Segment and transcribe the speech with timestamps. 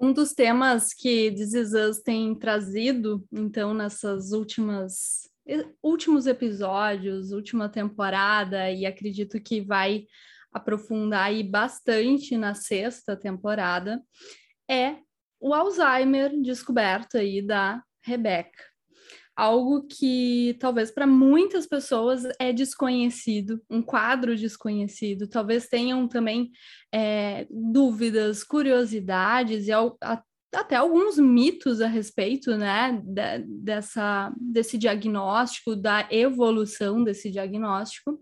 [0.00, 5.30] Um dos temas que This tem trazido, então, nessas últimas
[5.82, 10.06] últimos episódios, última temporada, e acredito que vai
[10.52, 14.00] aprofundar aí bastante na sexta temporada,
[14.70, 14.96] é
[15.40, 18.71] o Alzheimer descoberto aí da Rebecca.
[19.34, 25.26] Algo que talvez para muitas pessoas é desconhecido, um quadro desconhecido.
[25.26, 26.50] Talvez tenham também
[26.92, 29.72] é, dúvidas, curiosidades e
[30.54, 38.20] até alguns mitos a respeito, né, de, dessa, desse diagnóstico, da evolução desse diagnóstico.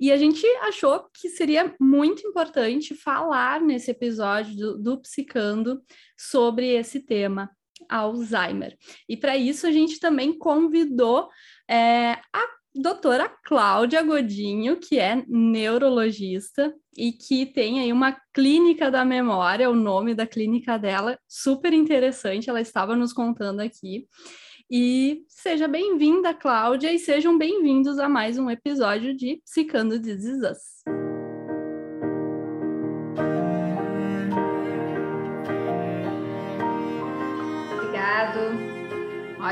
[0.00, 5.82] E a gente achou que seria muito importante falar nesse episódio do, do Psicando
[6.16, 7.50] sobre esse tema,
[7.88, 8.76] Alzheimer.
[9.08, 11.28] E para isso a gente também convidou
[11.68, 19.04] é, a doutora Cláudia Godinho, que é neurologista e que tem aí uma clínica da
[19.04, 24.06] memória, o nome da clínica dela, super interessante, ela estava nos contando aqui.
[24.70, 31.05] E seja bem-vinda, Cláudia, e sejam bem-vindos a mais um episódio de Psicando This Is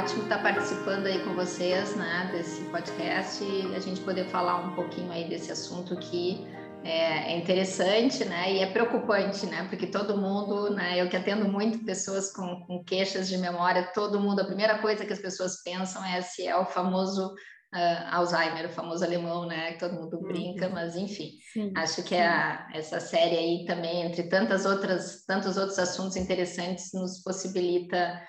[0.05, 4.75] Ótimo estar participando aí com vocês, né, desse podcast e a gente poder falar um
[4.75, 6.47] pouquinho aí desse assunto que
[6.85, 11.49] é, é, interessante, né, e é preocupante, né, porque todo mundo, né, eu que atendo
[11.49, 15.63] muito pessoas com, com queixas de memória, todo mundo, a primeira coisa que as pessoas
[15.63, 20.21] pensam é se é o famoso uh, Alzheimer, o famoso alemão, né, que todo mundo
[20.21, 20.75] brinca, uhum.
[20.75, 25.79] mas enfim, sim, acho que a, essa série aí também, entre tantas outras, tantos outros
[25.79, 28.21] assuntos interessantes, nos possibilita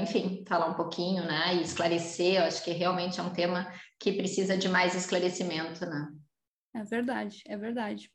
[0.00, 4.12] enfim, falar um pouquinho, né, e esclarecer, eu acho que realmente é um tema que
[4.12, 6.08] precisa de mais esclarecimento, né.
[6.74, 8.10] É verdade, é verdade.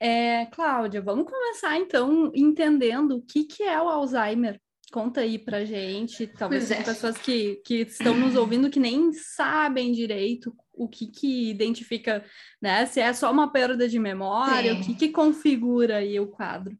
[0.00, 4.60] É, Cláudia, vamos começar então entendendo o que, que é o Alzheimer.
[4.90, 6.82] Conta aí pra gente, talvez é.
[6.82, 12.24] pessoas que, que estão nos ouvindo que nem sabem direito o que, que identifica,
[12.60, 12.84] né?
[12.86, 14.80] Se é só uma perda de memória, Sim.
[14.80, 16.76] o que, que configura aí o quadro.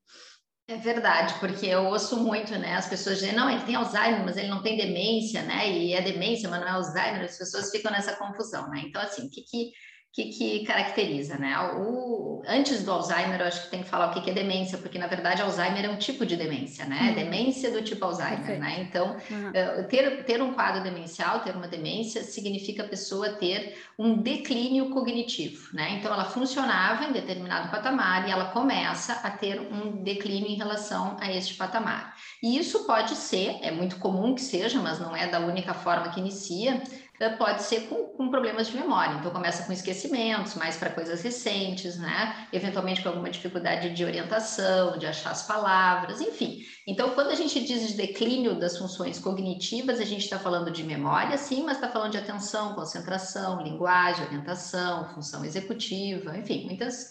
[0.72, 2.76] É verdade, porque eu ouço muito, né?
[2.76, 5.68] As pessoas dizem, não, ele tem Alzheimer, mas ele não tem demência, né?
[5.68, 8.80] E é demência, mas não é Alzheimer, as pessoas ficam nessa confusão, né?
[8.86, 9.70] Então, assim, o que, que
[10.12, 11.58] que, que caracteriza, né?
[11.78, 14.76] O, antes do Alzheimer, eu acho que tem que falar o que, que é demência,
[14.76, 17.08] porque na verdade Alzheimer é um tipo de demência, né?
[17.08, 17.14] Uhum.
[17.14, 18.60] Demência do tipo Alzheimer, Perfeito.
[18.60, 18.86] né?
[18.86, 19.84] Então, uhum.
[19.88, 25.74] ter, ter um quadro demencial, ter uma demência, significa a pessoa ter um declínio cognitivo,
[25.74, 25.96] né?
[25.98, 31.16] Então, ela funcionava em determinado patamar e ela começa a ter um declínio em relação
[31.20, 32.14] a este patamar.
[32.42, 36.10] E isso pode ser, é muito comum que seja, mas não é da única forma
[36.10, 36.82] que inicia,
[37.30, 39.14] pode ser com, com, problemas de memória.
[39.14, 42.46] Então, começa com esquecimentos, mais para coisas recentes, né?
[42.52, 46.60] Eventualmente com alguma dificuldade de orientação, de achar as palavras, enfim.
[46.86, 50.82] Então, quando a gente diz de declínio das funções cognitivas, a gente está falando de
[50.82, 57.08] memória, sim, mas está falando de atenção, concentração, linguagem, orientação, função executiva, enfim, muitas,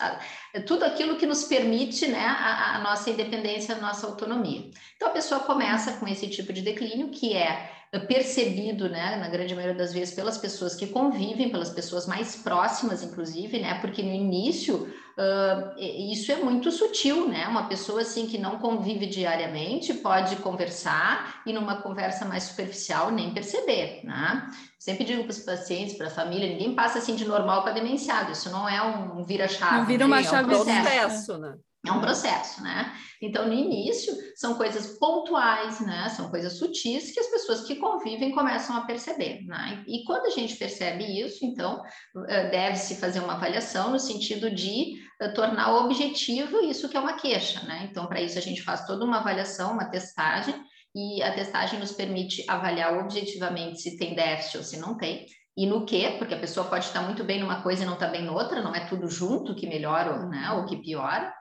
[0.66, 4.70] tudo aquilo que nos permite né, a, a nossa independência, a nossa autonomia.
[4.96, 9.54] Então, a pessoa começa com esse tipo de declínio, que é percebido, né, na grande
[9.54, 14.14] maioria das vezes, pelas pessoas que convivem, pelas pessoas mais próximas, inclusive, né, porque no
[14.14, 14.88] início
[15.18, 21.42] uh, isso é muito sutil, né, uma pessoa assim que não convive diariamente pode conversar
[21.46, 24.50] e numa conversa mais superficial nem perceber, né.
[24.80, 28.32] Sempre digo para os pacientes, para a família, ninguém passa assim de normal para demenciado,
[28.32, 29.78] isso não é um vira-chave.
[29.80, 31.58] Não vira uma chave é um processo, né?
[31.84, 32.94] É um processo, né?
[33.20, 36.10] Então, no início, são coisas pontuais, né?
[36.10, 39.84] São coisas sutis que as pessoas que convivem começam a perceber, né?
[39.88, 41.82] E quando a gente percebe isso, então,
[42.28, 47.14] eh, deve-se fazer uma avaliação no sentido de eh, tornar objetivo isso que é uma
[47.14, 47.88] queixa, né?
[47.90, 50.54] Então, para isso, a gente faz toda uma avaliação, uma testagem,
[50.96, 55.26] e a testagem nos permite avaliar objetivamente se tem déficit ou se não tem,
[55.56, 58.08] e no que, porque a pessoa pode estar muito bem numa coisa e não estar
[58.08, 61.34] bem noutra, não é tudo junto que melhora né, ou que piora.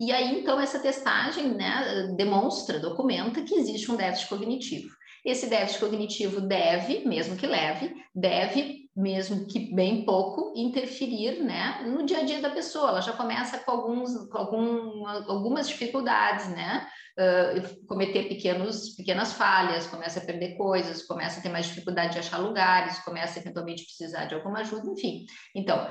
[0.00, 4.88] E aí, então, essa testagem né, demonstra, documenta que existe um déficit cognitivo.
[5.24, 12.06] Esse déficit cognitivo deve, mesmo que leve, deve, mesmo que bem pouco, interferir né, no
[12.06, 12.88] dia a dia da pessoa.
[12.88, 16.86] Ela já começa com, alguns, com algum, algumas dificuldades, né?
[17.18, 22.20] Uh, cometer pequenos, pequenas falhas, começa a perder coisas, começa a ter mais dificuldade de
[22.20, 25.26] achar lugares, começa eventualmente precisar de alguma ajuda, enfim.
[25.52, 25.84] Então,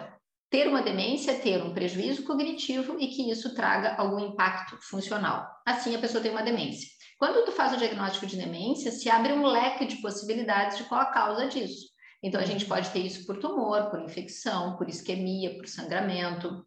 [0.50, 5.45] ter uma demência é ter um prejuízo cognitivo e que isso traga algum impacto funcional.
[5.65, 6.88] Assim, a pessoa tem uma demência.
[7.19, 11.01] Quando tu faz o diagnóstico de demência, se abre um leque de possibilidades de qual
[11.01, 11.88] a causa disso.
[12.23, 16.65] Então, a gente pode ter isso por tumor, por infecção, por isquemia, por sangramento,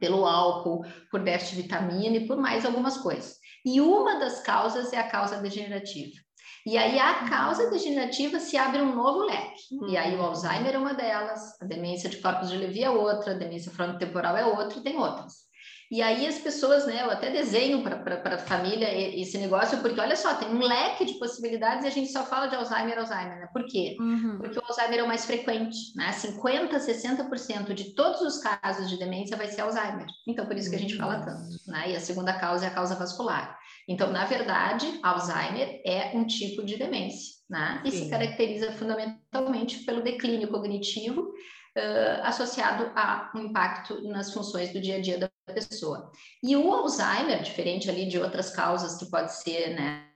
[0.00, 3.41] pelo álcool, por déficit de vitamina e por mais algumas coisas.
[3.64, 6.20] E uma das causas é a causa degenerativa.
[6.64, 9.62] E aí a causa degenerativa se abre um novo leque.
[9.72, 9.88] Uhum.
[9.88, 10.26] E aí o uhum.
[10.26, 14.36] Alzheimer é uma delas, a demência de corpos de Levy é outra, a demência frontotemporal
[14.36, 15.51] é outra, e tem outras.
[15.92, 20.16] E aí as pessoas, né, eu até desenho para a família esse negócio, porque olha
[20.16, 23.48] só, tem um leque de possibilidades e a gente só fala de Alzheimer, Alzheimer, né?
[23.52, 23.94] Por quê?
[24.00, 24.38] Uhum.
[24.38, 26.10] Porque o Alzheimer é o mais frequente, né?
[26.10, 30.06] 50%, 60% de todos os casos de demência vai ser Alzheimer.
[30.26, 31.90] Então, por isso que a gente fala tanto, né?
[31.90, 33.58] E a segunda causa é a causa vascular.
[33.86, 37.82] Então, na verdade, Alzheimer é um tipo de demência, né?
[37.84, 38.04] E Sim.
[38.04, 41.30] se caracteriza fundamentalmente pelo declínio cognitivo
[41.76, 46.10] uh, associado a um impacto nas funções do dia a dia da pessoa.
[46.42, 50.08] E o Alzheimer, diferente ali de outras causas que pode ser, né,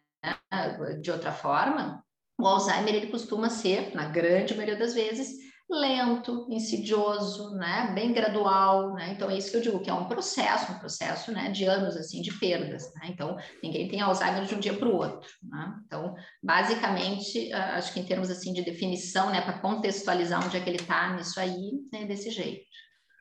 [1.00, 2.04] de outra forma,
[2.38, 8.94] o Alzheimer ele costuma ser, na grande maioria das vezes, lento, insidioso, né, bem gradual,
[8.94, 9.12] né?
[9.12, 11.96] Então é isso que eu digo que é um processo, um processo, né, de anos
[11.96, 13.08] assim de perdas, né?
[13.08, 15.74] Então ninguém tem Alzheimer de um dia para o outro, né?
[15.84, 20.70] Então basicamente acho que em termos assim de definição, né, para contextualizar onde é que
[20.70, 22.64] ele está nisso aí, é desse jeito.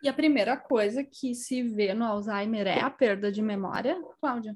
[0.03, 4.55] E a primeira coisa que se vê no Alzheimer é a perda de memória, Cláudia?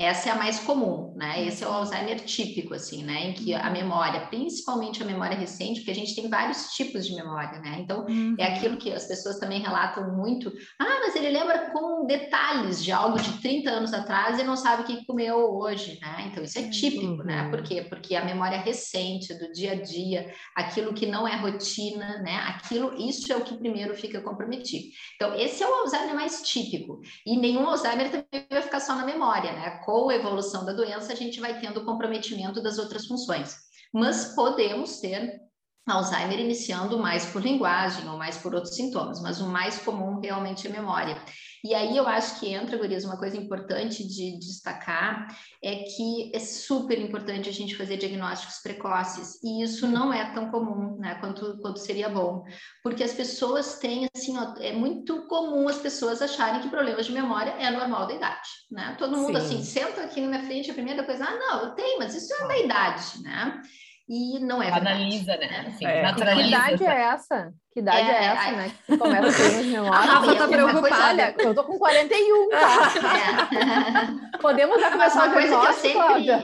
[0.00, 1.46] Essa é a mais comum, né?
[1.46, 3.26] Esse é o Alzheimer típico, assim, né?
[3.26, 3.72] Em que a uhum.
[3.72, 7.76] memória, principalmente a memória recente, porque a gente tem vários tipos de memória, né?
[7.80, 8.34] Então, uhum.
[8.38, 10.50] é aquilo que as pessoas também relatam muito.
[10.80, 14.82] Ah, mas ele lembra com detalhes de algo de 30 anos atrás e não sabe
[14.82, 16.30] o que comeu hoje, né?
[16.30, 17.42] Então, isso é típico, né?
[17.42, 17.50] uhum.
[17.50, 17.50] né?
[17.50, 17.82] Por quê?
[17.82, 22.36] Porque a memória recente, do dia a dia, aquilo que não é rotina, né?
[22.46, 24.86] Aquilo, isso é o que primeiro fica comprometido.
[25.16, 27.02] Então, esse é o Alzheimer mais típico.
[27.26, 29.80] E nenhum Alzheimer também vai ficar só na memória, né?
[29.90, 33.56] Com a evolução da doença, a gente vai tendo comprometimento das outras funções.
[33.92, 35.40] Mas podemos ter
[35.84, 40.68] Alzheimer iniciando mais por linguagem ou mais por outros sintomas, mas o mais comum realmente
[40.68, 41.20] é memória.
[41.64, 45.28] E aí eu acho que entra, Gurias, uma coisa importante de destacar
[45.62, 50.50] é que é super importante a gente fazer diagnósticos precoces, e isso não é tão
[50.50, 52.44] comum, né, quanto, quanto seria bom,
[52.82, 57.12] porque as pessoas têm, assim, ó, é muito comum as pessoas acharem que problemas de
[57.12, 58.94] memória é normal da idade, né?
[58.98, 59.44] Todo mundo, Sim.
[59.44, 62.32] assim, senta aqui na minha frente, a primeira coisa, ah, não, eu tenho, mas isso
[62.32, 63.62] é da idade, né?
[64.12, 64.88] E não é verdade.
[64.88, 65.66] Analisa, né?
[65.68, 66.12] Assim, é.
[66.12, 67.52] Que idade é essa?
[67.72, 68.72] Que idade é, é essa, é, né?
[68.84, 69.92] Que começa a ter memória.
[69.92, 71.04] A Rafa tá preocupada.
[71.06, 72.58] Olha, eu tô com 41, tá?
[74.34, 74.38] É.
[74.38, 75.92] Podemos já começar uma coisa que eu sempre...
[75.92, 76.42] Cláudia?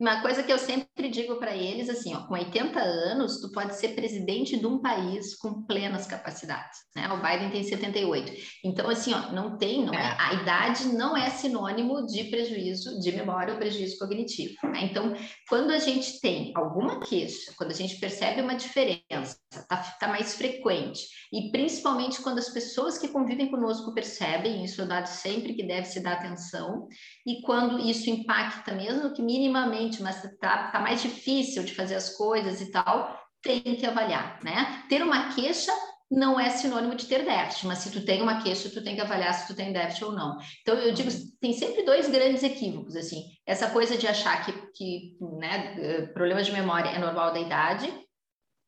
[0.00, 3.74] Uma coisa que eu sempre digo para eles, assim, ó, com 80 anos, tu pode
[3.74, 7.08] ser presidente de um país com plenas capacidades, né?
[7.12, 8.32] O Biden tem 78.
[8.64, 13.00] Então, assim, ó, não tem, não é, é a idade não é sinônimo de prejuízo
[13.00, 14.84] de memória ou prejuízo cognitivo, né?
[14.84, 15.16] Então,
[15.48, 19.36] quando a gente tem alguma queixa, quando a gente percebe uma diferença,
[19.68, 24.86] tá, tá mais frequente, e principalmente quando as pessoas que convivem conosco percebem, isso é
[24.86, 26.86] dado sempre que deve se dar atenção,
[27.26, 32.10] e quando isso impacta mesmo que minimamente mas tá, tá mais difícil de fazer as
[32.16, 34.84] coisas e tal, tem que avaliar, né?
[34.88, 35.72] Ter uma queixa
[36.10, 39.00] não é sinônimo de ter déficit, mas se tu tem uma queixa, tu tem que
[39.00, 40.38] avaliar se tu tem déficit ou não.
[40.62, 45.16] Então, eu digo, tem sempre dois grandes equívocos, assim, essa coisa de achar que, que
[45.20, 47.92] né, eh, problemas de memória é normal da idade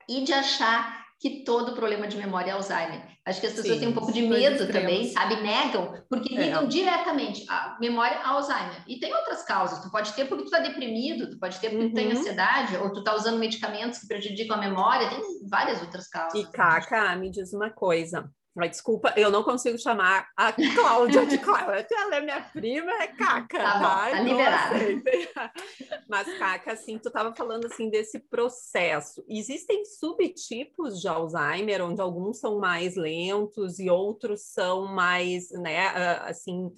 [0.08, 3.02] e de achar que todo problema de memória é Alzheimer.
[3.26, 5.36] Acho que as pessoas Sim, têm um pouco de medo também, sabe?
[5.36, 6.46] Negam, porque é.
[6.46, 8.82] ligam diretamente a memória a Alzheimer.
[8.88, 9.80] E tem outras causas.
[9.80, 11.90] Tu pode ter porque tu está deprimido, tu pode ter porque uhum.
[11.90, 12.18] tu tem uhum.
[12.18, 15.10] ansiedade, ou tu está usando medicamentos que prejudicam a memória.
[15.10, 16.40] Tem várias outras causas.
[16.40, 18.26] E, Caca, me diz uma coisa.
[18.54, 21.86] Mas desculpa, eu não consigo chamar a Cláudia de Cláudia.
[21.92, 23.58] Ela é minha prima, é Caca.
[23.58, 25.52] Tá, bom, tá, tá liberada.
[26.08, 29.24] Mas, Caca, assim, tu estava falando assim desse processo.
[29.28, 36.24] Existem subtipos de Alzheimer, onde alguns são mais lentos e outros são mais, né, ah,
[36.26, 36.72] assim,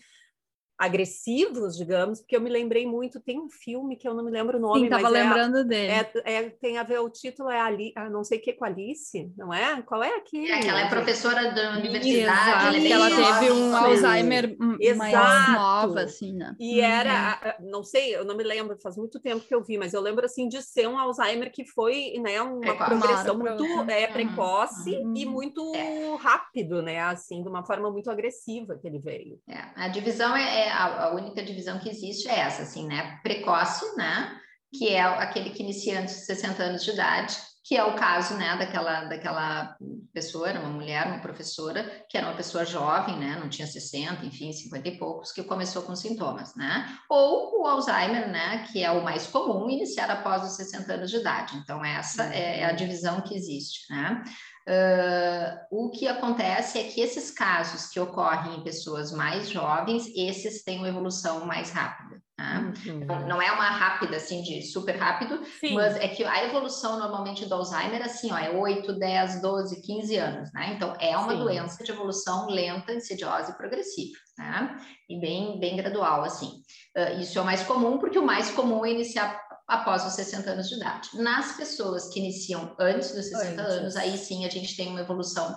[0.83, 4.59] agressivos, digamos, porque eu me lembrei muito, tem um filme que eu não me lembro
[4.59, 5.93] o nome, Sim, tava mas é lembrando é, dele.
[5.93, 8.65] É, é, tem a ver, o título é Ali, ah, não sei o que com
[8.65, 9.81] Alice, não é?
[9.83, 10.51] Qual é aquele?
[10.51, 12.79] É, que ela é professora da universidade.
[12.79, 14.99] Isso, ela teve um Alzheimer Exato.
[14.99, 16.57] mais nova, assim, né?
[16.59, 16.85] E uhum.
[16.85, 20.01] era, não sei, eu não me lembro, faz muito tempo que eu vi, mas eu
[20.01, 24.97] lembro, assim, de ser um Alzheimer que foi, né, uma é, progressão muito é, precoce
[24.97, 25.15] uhum.
[25.17, 26.17] e muito é.
[26.17, 29.39] rápido, né, assim, de uma forma muito agressiva que ele veio.
[29.49, 33.21] É, a divisão é, é a, a, única divisão que existe é essa, assim, né?
[33.23, 34.39] Precoce, né?
[34.73, 38.35] Que é aquele que inicia antes de 60 anos de idade, que é o caso,
[38.35, 39.77] né, daquela, daquela
[40.13, 44.27] pessoa, era uma mulher, uma professora, que era uma pessoa jovem, né, não tinha 60,
[44.27, 46.99] enfim, 50 e poucos, que começou com sintomas, né?
[47.09, 51.19] Ou o Alzheimer, né, que é o mais comum, iniciar após os 60 anos de
[51.19, 51.57] idade.
[51.57, 52.77] Então, essa é a uhum.
[52.77, 54.25] divisão que existe, né?
[54.69, 60.63] Uh, o que acontece é que esses casos que ocorrem em pessoas mais jovens, esses
[60.63, 62.23] têm uma evolução mais rápida.
[62.37, 62.73] Tá?
[62.87, 63.27] Uhum.
[63.29, 65.75] Não é uma rápida, assim, de super rápido, Sim.
[65.75, 70.17] mas é que a evolução normalmente do Alzheimer, assim, ó, é 8, 10, 12, 15
[70.17, 70.73] anos, né?
[70.75, 71.39] Então, é uma Sim.
[71.39, 74.77] doença de evolução lenta, insidiosa e progressiva, né?
[75.09, 76.63] E bem, bem gradual, assim.
[76.97, 80.51] Uh, isso é o mais comum, porque o mais comum é iniciar após os 60
[80.51, 81.11] anos de idade.
[81.15, 83.75] Nas pessoas que iniciam antes dos 60 antes.
[83.75, 85.55] anos, aí sim a gente tem uma evolução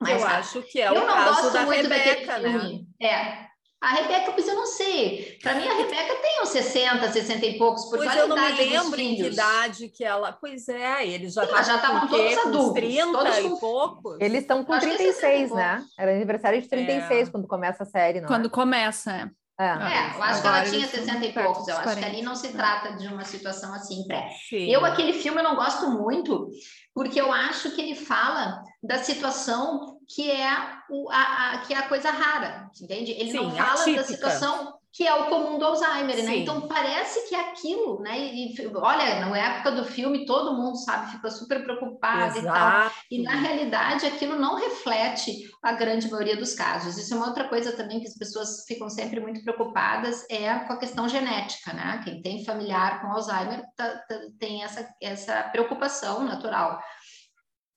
[0.00, 0.40] mais Eu rápida.
[0.40, 2.80] acho que é Eu o caso da Rebeca, né?
[3.00, 3.50] É,
[3.82, 5.38] a Rebeca, pois eu não sei.
[5.42, 8.36] Para mim, a Rebeca tem uns 60, 60 e poucos, porque pois olha eu não
[8.36, 10.32] me lembro em que idade que ela.
[10.32, 12.74] Pois é, eles já estavam todos adultos.
[12.74, 14.16] 30 todos e poucos.
[14.20, 15.84] Eles estão com Acho 36, é né?
[15.98, 17.30] Era aniversário de 36 é.
[17.30, 18.50] quando começa a série, não Quando é?
[18.50, 19.30] começa, é.
[19.60, 21.68] É, é eu acho que ela tinha 60 e poucos.
[21.68, 24.30] Eu acho que ali não se trata de uma situação assim pré.
[24.52, 26.48] Eu, aquele filme, eu não gosto muito,
[26.94, 30.48] porque eu acho que ele fala da situação que é,
[30.88, 33.12] o, a, a, que é a coisa rara, entende?
[33.12, 34.00] Ele Sim, não fala atípica.
[34.00, 36.22] da situação que é o comum do Alzheimer, né?
[36.22, 36.26] Sim.
[36.26, 36.36] né?
[36.38, 38.18] Então parece que é aquilo, né?
[38.18, 42.40] E, olha, na época do filme todo mundo sabe, ficou super preocupado Exato.
[42.40, 42.90] e tal.
[43.10, 46.98] E na realidade aquilo não reflete a grande maioria dos casos.
[46.98, 50.72] Isso é uma outra coisa também que as pessoas ficam sempre muito preocupadas é com
[50.72, 52.00] a questão genética, né?
[52.04, 56.80] Quem tem familiar com Alzheimer tá, tá, tem essa, essa preocupação natural.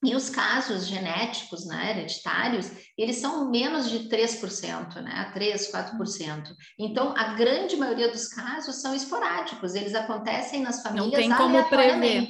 [0.04, 6.54] E os casos genéticos, né, hereditários, eles são menos de 3%, né, 3, 4%.
[6.78, 11.64] Então, a grande maioria dos casos são esporádicos, eles acontecem nas famílias Não tem como
[11.68, 12.26] prever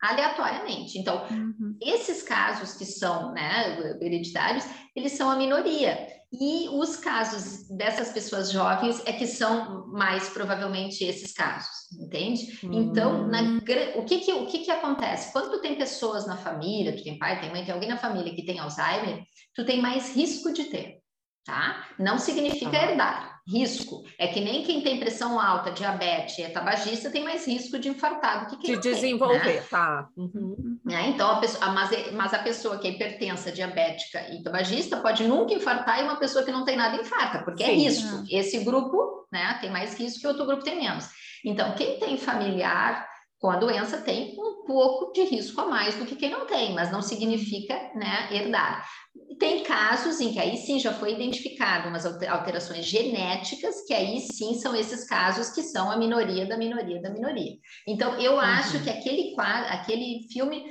[0.00, 0.98] aleatoriamente.
[0.98, 1.76] Então, uhum.
[1.82, 4.64] esses casos que são né, hereditários,
[4.94, 6.15] eles são a minoria.
[6.32, 12.58] E os casos dessas pessoas jovens é que são mais provavelmente esses casos, entende?
[12.64, 13.58] Então, na, hum.
[13.94, 15.32] o, que, que, o que, que acontece?
[15.32, 18.34] Quando tu tem pessoas na família, tu tem pai, tem mãe, tem alguém na família
[18.34, 19.22] que tem Alzheimer,
[19.54, 20.98] tu tem mais risco de ter,
[21.44, 21.86] tá?
[21.98, 24.02] Não significa herdar risco.
[24.18, 28.48] É que nem quem tem pressão alta, diabetes, é tabagista, tem mais risco de infartar
[28.48, 29.66] do que quem De desenvolver, tem, né?
[29.70, 30.08] tá.
[30.16, 30.75] Uhum.
[30.88, 35.26] É, então, a pessoa, mas, mas, a pessoa que é hipertensa, diabética e tabagista pode
[35.26, 37.72] nunca infartar e uma pessoa que não tem nada infarta, porque é Sim.
[37.72, 38.24] é risco.
[38.30, 41.08] Esse grupo né, tem mais risco e outro grupo tem menos.
[41.44, 43.06] Então, quem tem familiar
[43.38, 46.72] com a doença tem um pouco de risco a mais do que quem não tem,
[46.74, 48.86] mas não significa né, herdar.
[49.38, 54.54] Tem casos em que aí sim já foi identificado umas alterações genéticas, que aí sim
[54.54, 57.52] são esses casos que são a minoria da minoria da minoria.
[57.86, 58.40] Então, eu uhum.
[58.40, 60.64] acho que aquele, aquele filme,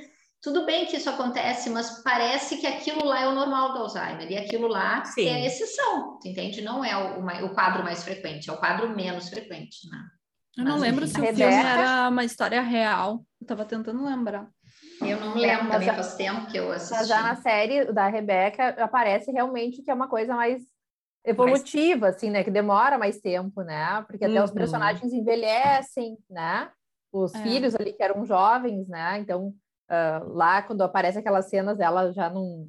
[0.46, 4.30] tudo bem que isso acontece, mas parece que aquilo lá é o normal do Alzheimer,
[4.30, 5.26] e aquilo lá sim.
[5.26, 6.62] é a exceção, entende?
[6.62, 9.98] Não é o, o quadro mais frequente, é o quadro menos frequente, né?
[10.56, 11.50] Eu não Mas, lembro enfim, se o Rebeca...
[11.50, 13.24] filme era uma história real.
[13.40, 14.48] Eu tava tentando lembrar.
[15.00, 16.94] Eu não lembro, também faz tempo que eu assisti.
[16.94, 20.62] Mas já na série da Rebeca aparece realmente que é uma coisa mais
[21.24, 22.44] evolutiva, assim, né?
[22.44, 24.00] Que demora mais tempo, né?
[24.06, 24.44] Porque até uhum.
[24.44, 26.70] os personagens envelhecem, né?
[27.12, 27.42] Os é.
[27.42, 29.18] filhos ali que eram jovens, né?
[29.18, 29.52] Então,
[29.90, 32.68] uh, lá quando aparece aquelas cenas, ela já não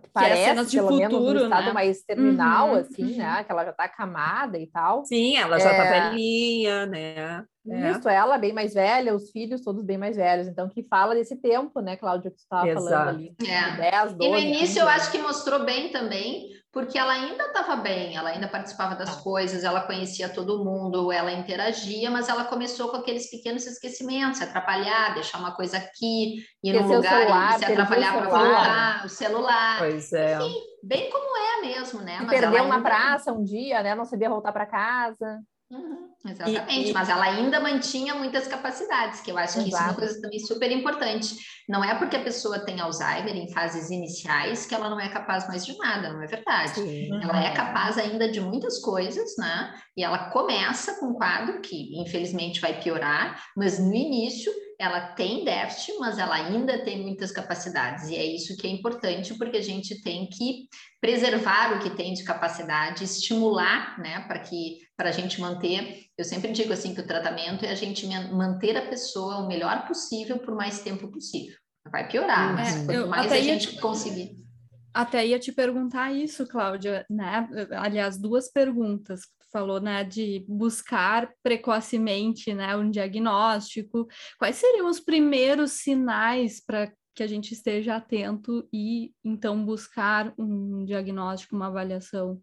[0.00, 1.72] que parece, de pelo futuro, menos, no estado né?
[1.72, 3.16] mais terminal, uhum, assim, uhum.
[3.16, 3.42] né?
[3.42, 5.04] Que ela já tá acamada e tal.
[5.04, 5.84] Sim, ela já tá é...
[5.84, 7.44] tá velhinha, né?
[7.68, 7.90] É.
[7.90, 10.46] Isso, ela bem mais velha, os filhos todos bem mais velhos.
[10.46, 13.34] Então, que fala desse tempo, né, Cláudia, que você estava falando ali.
[13.40, 13.90] É.
[13.90, 17.76] 10, 12, e no início eu acho que mostrou bem também, porque ela ainda estava
[17.76, 19.22] bem, ela ainda participava das ah.
[19.22, 24.44] coisas, ela conhecia todo mundo, ela interagia, mas ela começou com aqueles pequenos esquecimentos, se
[24.44, 29.08] atrapalhar, deixar uma coisa aqui, ir num lugar celular, e se atrapalhar para voltar, o
[29.10, 29.78] celular.
[29.80, 30.36] Pois é.
[30.36, 32.20] Enfim, bem como é mesmo, né?
[32.22, 33.94] E perdeu na praça um dia, né?
[33.94, 35.42] Não sabia voltar para casa.
[35.72, 39.74] Uhum, exatamente, e, mas ela ainda mantinha muitas capacidades, que eu acho que Exato.
[39.74, 41.34] isso é uma coisa também super importante.
[41.66, 45.48] Não é porque a pessoa tem Alzheimer em fases iniciais que ela não é capaz
[45.48, 46.74] mais de nada, não é verdade.
[46.74, 47.08] Sim.
[47.22, 49.74] Ela é capaz ainda de muitas coisas, né?
[49.96, 54.52] E ela começa com um quadro que infelizmente vai piorar, mas no início
[54.82, 59.34] ela tem déficit, mas ela ainda tem muitas capacidades, e é isso que é importante,
[59.34, 60.66] porque a gente tem que
[61.00, 66.06] preservar o que tem de capacidade, estimular, né, para que para a gente manter.
[66.18, 69.86] Eu sempre digo assim que o tratamento é a gente manter a pessoa o melhor
[69.86, 71.56] possível por mais tempo possível.
[71.90, 74.36] Vai piorar, mas é, quanto mais a gente conseguir.
[74.94, 77.48] Até ia te perguntar isso, Cláudia, né?
[77.72, 84.08] Aliás, duas perguntas falou, né, de buscar precocemente, né, um diagnóstico.
[84.38, 90.84] Quais seriam os primeiros sinais para que a gente esteja atento e então buscar um
[90.84, 92.40] diagnóstico, uma avaliação?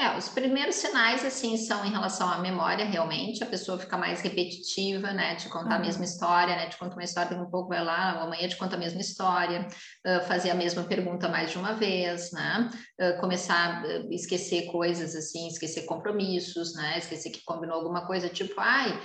[0.00, 4.22] É, os primeiros sinais, assim, são em relação à memória, realmente, a pessoa fica mais
[4.22, 5.76] repetitiva, né, de contar uhum.
[5.76, 8.56] a mesma história, né, de contar uma história, daqui um pouco vai lá, amanhã te
[8.56, 9.68] conta a mesma história,
[10.06, 15.14] uh, fazer a mesma pergunta mais de uma vez, né, uh, começar a esquecer coisas,
[15.14, 18.98] assim, esquecer compromissos, né, esquecer que combinou alguma coisa, tipo, ai,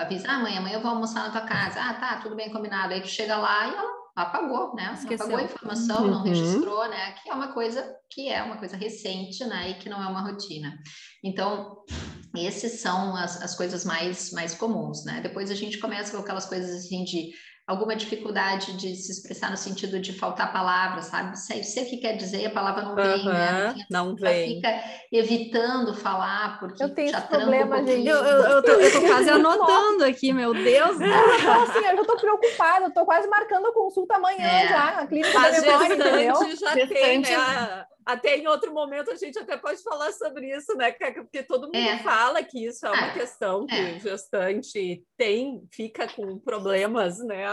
[0.00, 2.92] avisa, ah, mãe, amanhã eu vou almoçar na tua casa, ah, tá, tudo bem combinado,
[2.92, 4.92] aí tu chega lá e ela apagou, né?
[4.94, 5.26] Esqueceu.
[5.26, 6.10] Apagou a informação, uhum.
[6.10, 7.12] não registrou, né?
[7.12, 9.70] Que é uma coisa que é uma coisa recente, né?
[9.70, 10.78] E que não é uma rotina.
[11.22, 11.84] Então,
[12.36, 15.20] esses são as, as coisas mais, mais comuns, né?
[15.20, 17.32] Depois a gente começa com aquelas coisas assim de
[17.66, 21.38] alguma dificuldade de se expressar no sentido de faltar palavras, sabe?
[21.38, 23.74] Sei, sei o que quer dizer, a palavra não vem, uhum, né?
[23.90, 24.56] Não vem.
[24.56, 28.06] Fica evitando falar, porque eu tenho já esse problema, um gente.
[28.06, 31.00] Eu, eu, eu, tô, eu, tô, quase anotando aqui, meu Deus.
[31.00, 34.68] Eu tô assim, eu já tô preocupada, eu tô quase marcando a consulta amanhã é.
[34.68, 36.56] já, na clínica da memória, entendeu?
[36.56, 37.86] Já tem, né?
[38.06, 40.92] Até em outro momento a gente até pode falar sobre isso, né?
[40.92, 41.98] Porque todo mundo é.
[41.98, 43.12] fala que isso é uma é.
[43.14, 43.96] questão que é.
[43.96, 47.46] o gestante tem, fica com problemas, né?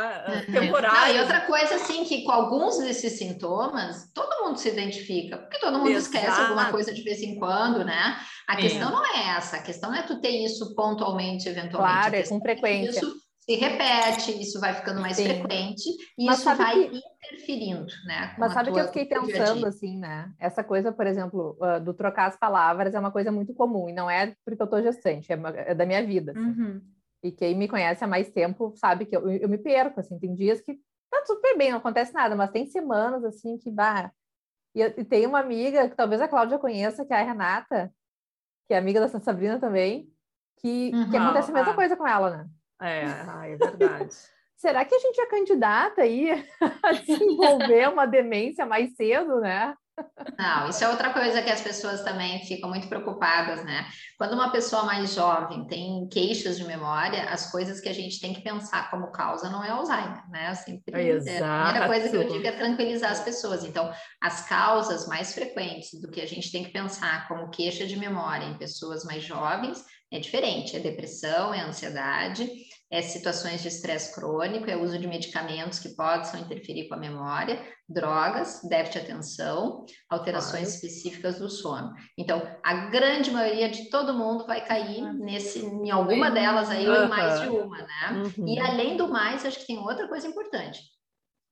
[0.48, 0.54] Uhum.
[0.54, 1.08] Temporários.
[1.08, 5.60] Não, e outra coisa, assim, que com alguns desses sintomas, todo mundo se identifica, porque
[5.60, 6.16] todo mundo Exato.
[6.16, 8.18] esquece alguma coisa de vez em quando, né?
[8.48, 8.62] A é.
[8.62, 12.00] questão não é essa, a questão é tu ter isso pontualmente, eventualmente.
[12.00, 13.00] Claro, é com frequência.
[13.00, 15.26] Isso se repete, isso vai ficando mais Sim.
[15.26, 17.02] frequente e Mas isso vai que...
[17.32, 18.36] interferindo, né?
[18.38, 20.32] Mas sabe que eu fiquei pensando assim, né?
[20.40, 23.94] Essa coisa, por exemplo, uh, do trocar as palavras é uma coisa muito comum e
[23.94, 26.32] não é porque eu tô gestante, é, uma, é da minha vida.
[26.32, 26.42] Assim.
[26.42, 26.82] Uhum.
[27.24, 30.34] E quem me conhece há mais tempo sabe que eu, eu me perco, assim, tem
[30.34, 34.12] dias que tá super bem, não acontece nada, mas tem semanas assim que bah.
[34.74, 37.94] E, e tem uma amiga que talvez a Cláudia conheça, que é a Renata,
[38.68, 40.10] que é amiga da Sabrina também,
[40.58, 41.10] que, uhum.
[41.10, 41.76] que acontece a mesma ah.
[41.76, 42.50] coisa com ela, né?
[42.82, 43.04] É,
[43.52, 44.16] é verdade.
[44.62, 46.30] Será que a gente é candidata aí
[46.84, 49.74] a desenvolver uma demência mais cedo, né?
[50.38, 53.88] Não, isso é outra coisa que as pessoas também ficam muito preocupadas, né?
[54.20, 58.34] Quando uma pessoa mais jovem tem queixas de memória, as coisas que a gente tem
[58.34, 60.54] que pensar como causa não é Alzheimer, né?
[60.54, 63.64] Sempre, é, a primeira coisa que eu digo é tranquilizar as pessoas.
[63.64, 63.92] Então,
[64.22, 68.46] as causas mais frequentes do que a gente tem que pensar como queixa de memória
[68.46, 72.48] em pessoas mais jovens é diferente, é depressão, é ansiedade,
[72.92, 77.66] é situações de estresse crônico, é uso de medicamentos que possam interferir com a memória,
[77.88, 81.94] drogas, déficit de atenção, alterações específicas do sono.
[82.18, 87.06] Então, a grande maioria de todo mundo vai cair nesse, em alguma delas aí ou
[87.06, 88.24] em mais de uma, né?
[88.38, 88.48] Uhum.
[88.48, 90.82] E além do mais, acho que tem outra coisa importante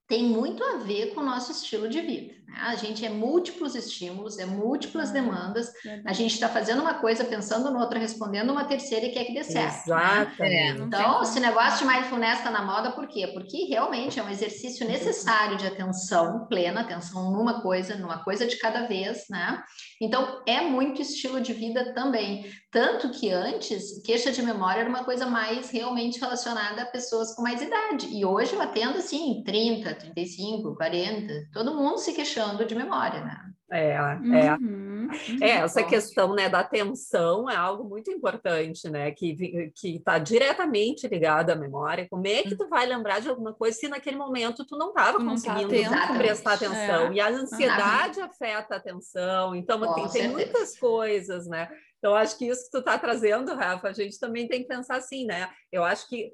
[0.09, 2.33] tem muito a ver com o nosso estilo de vida.
[2.49, 2.57] Né?
[2.61, 5.71] A gente é múltiplos estímulos, é múltiplas demandas,
[6.05, 9.33] a gente está fazendo uma coisa, pensando no outra, respondendo uma terceira e quer que
[9.33, 9.89] dê certo.
[9.89, 10.33] Né?
[10.39, 13.27] É, então, esse negócio de mindfulness está na moda, por quê?
[13.33, 18.57] Porque realmente é um exercício necessário de atenção plena, atenção numa coisa, numa coisa de
[18.57, 19.61] cada vez, né?
[20.01, 22.49] Então, é muito estilo de vida também.
[22.71, 27.41] Tanto que antes, queixa de memória era uma coisa mais realmente relacionada a pessoas com
[27.41, 28.07] mais idade.
[28.07, 33.49] E hoje eu atendo, assim, 30, 35, 40, todo mundo se queixando de memória, né?
[33.71, 34.53] É, é.
[34.59, 35.07] Uhum,
[35.41, 39.11] é essa questão né, da atenção é algo muito importante, né?
[39.11, 42.07] Que está diretamente ligada à memória.
[42.09, 45.19] Como é que tu vai lembrar de alguma coisa se naquele momento tu não estava
[45.19, 47.07] tá conseguindo tá prestar atenção?
[47.07, 47.13] É.
[47.13, 51.69] E a ansiedade afeta a atenção, então tem, tem muitas coisas, né?
[51.99, 54.95] Então, acho que isso que tu está trazendo, Rafa, a gente também tem que pensar
[54.95, 55.49] assim, né?
[55.71, 56.31] Eu acho que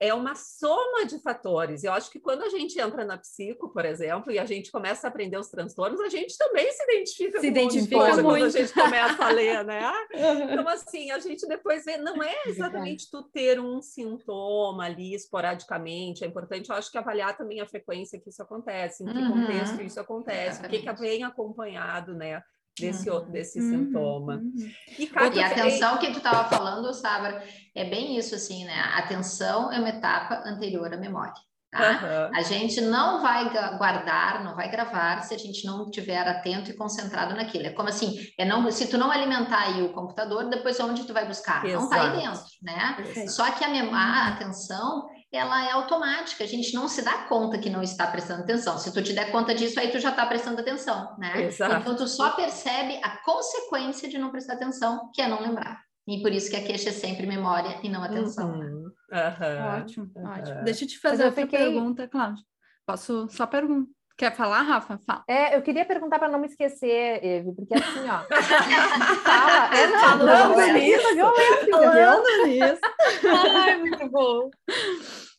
[0.00, 1.84] é uma soma de fatores.
[1.84, 5.06] Eu acho que quando a gente entra na psico, por exemplo, e a gente começa
[5.06, 8.26] a aprender os transtornos, a gente também se identifica se com identifica coisa muito.
[8.26, 9.92] quando a gente começa a ler, né?
[10.54, 16.24] Então, assim, a gente depois vê, não é exatamente tu ter um sintoma ali esporadicamente,
[16.24, 19.46] é importante, eu acho que avaliar também a frequência que isso acontece, em que uhum.
[19.46, 22.42] contexto isso acontece, o que, que vem acompanhado, né?
[22.78, 23.30] Desse, uhum.
[23.30, 23.70] desse uhum.
[23.70, 24.34] sintoma.
[24.34, 24.70] Uhum.
[24.98, 27.42] E, e a atenção que tu estava falando, Sabra,
[27.74, 28.74] é bem isso assim, né?
[28.74, 31.34] A atenção é uma etapa anterior à memória.
[31.70, 32.30] Tá?
[32.30, 32.38] Uhum.
[32.38, 36.76] A gente não vai guardar, não vai gravar se a gente não estiver atento e
[36.76, 37.66] concentrado naquilo.
[37.66, 41.12] É como assim, é não, se tu não alimentar aí o computador, depois onde tu
[41.12, 41.64] vai buscar?
[41.64, 41.82] Exato.
[41.82, 43.26] Não está aí dentro, né?
[43.26, 47.68] Só que a, a atenção ela é automática, a gente não se dá conta que
[47.68, 48.78] não está prestando atenção.
[48.78, 51.42] Se tu te der conta disso, aí tu já está prestando atenção, né?
[51.42, 51.74] Exato.
[51.74, 55.82] Então tu só percebe a consequência de não prestar atenção, que é não lembrar.
[56.06, 58.52] E por isso que a queixa é sempre memória e não atenção.
[58.52, 58.84] Uhum.
[59.10, 59.80] Uhum.
[59.80, 60.28] Ótimo, uhum.
[60.28, 60.62] ótimo.
[60.62, 61.58] Deixa eu te fazer outra fiquei...
[61.58, 62.44] pergunta, Cláudia.
[62.86, 63.90] Posso só perguntar?
[64.16, 64.96] Quer falar, Rafa?
[64.98, 65.24] Fala.
[65.28, 68.22] É, eu queria perguntar para não me esquecer, Eve, porque assim, ó.
[69.24, 72.80] fala, é, não, falando não, nisso, violência, falando nisso.
[73.56, 74.50] Ai, muito bom.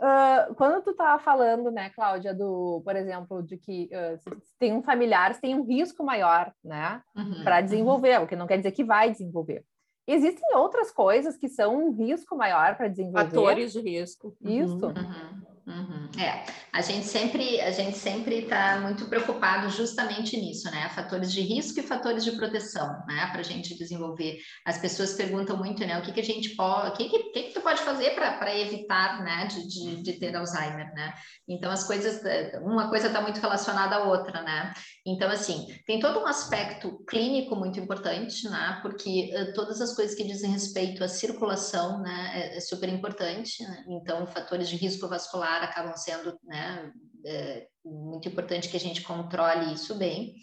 [0.01, 4.83] Uh, quando tu estava falando, né, Cláudia, do, por exemplo, de que uh, tem um
[4.83, 8.25] familiar, tem um risco maior, né, uhum, para desenvolver, uhum.
[8.25, 9.63] o que não quer dizer que vai desenvolver.
[10.05, 13.29] Existem outras coisas que são um risco maior para desenvolver.
[13.29, 14.35] Fatores de risco.
[14.41, 14.85] Isso.
[14.85, 15.54] Uhum.
[15.67, 16.09] Uhum.
[16.19, 20.89] É, a gente sempre a gente sempre está muito preocupado justamente nisso, né?
[20.89, 23.27] Fatores de risco e fatores de proteção, né?
[23.31, 24.37] Para a gente desenvolver.
[24.65, 25.97] As pessoas perguntam muito, né?
[25.97, 28.55] O que, que a gente pode, o que, que, que, que tu pode fazer para
[28.57, 29.47] evitar, né?
[29.47, 31.13] De, de, de, ter Alzheimer, né?
[31.47, 32.21] Então as coisas,
[32.61, 34.73] uma coisa está muito relacionada à outra, né?
[35.05, 38.79] Então assim, tem todo um aspecto clínico muito importante, né?
[38.81, 42.31] Porque uh, todas as coisas que dizem respeito à circulação, né?
[42.33, 43.61] É, é super importante.
[43.63, 43.85] Né?
[43.87, 46.91] Então fatores de risco vascular acabam sendo né,
[47.25, 50.35] é, muito importante que a gente controle isso bem.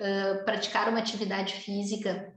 [0.00, 2.32] Uh, praticar uma atividade física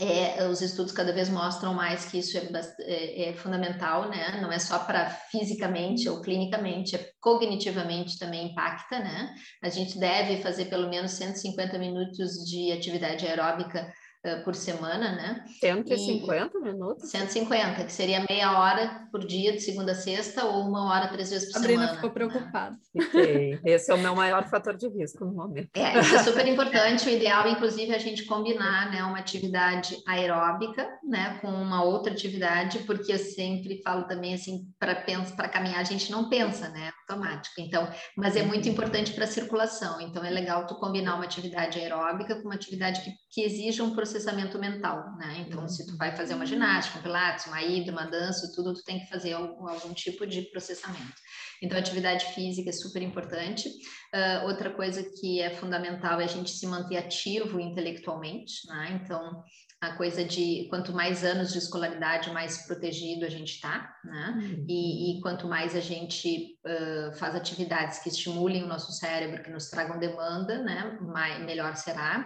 [0.00, 2.48] é, os estudos cada vez mostram mais que isso é,
[2.80, 4.38] é, é fundamental, né?
[4.40, 9.34] Não é só para fisicamente ou clinicamente, é cognitivamente também impacta, né?
[9.62, 13.92] A gente deve fazer pelo menos 150 minutos de atividade aeróbica
[14.26, 15.44] uh, por semana, né?
[15.60, 17.10] 150 e, minutos?
[17.10, 21.30] 150, que seria meia hora por dia, de segunda a sexta, ou uma hora três
[21.30, 21.84] vezes por a semana.
[21.84, 22.14] A Brina ficou né?
[22.14, 22.76] preocupada.
[22.94, 23.60] Okay.
[23.64, 25.70] Esse é o meu maior fator de risco no momento.
[25.74, 27.06] É, isso é super importante.
[27.06, 32.12] O ideal, inclusive, é a gente combinar né, uma atividade aeróbica né, com uma outra
[32.12, 36.90] atividade, porque eu sempre falo também assim, para caminhar, a gente não pensa, né?
[37.08, 37.60] Automático.
[37.60, 40.00] Então, mas é muito importante para a circulação.
[40.00, 43.94] Então, é legal tu combinar uma atividade aeróbica com uma atividade que, que exija um
[43.94, 45.46] processamento mental, né?
[45.48, 48.84] Então, se tu vai fazer uma ginástica, um pilates, uma ida, uma dança, tudo, tu
[48.84, 51.14] tem que fazer algum, algum tipo de processamento.
[51.62, 53.68] Então, atividade física é super importante.
[54.14, 59.00] Uh, outra coisa que é fundamental é a gente se manter ativo intelectualmente, né?
[59.02, 59.42] Então,
[59.82, 64.34] a coisa de quanto mais anos de escolaridade, mais protegido a gente está, né?
[64.36, 64.66] Uhum.
[64.68, 69.50] E, e, quanto mais a gente uh, faz atividades que estimulem o nosso cérebro, que
[69.50, 70.98] nos tragam demanda, né?
[71.00, 72.24] Mais, melhor será.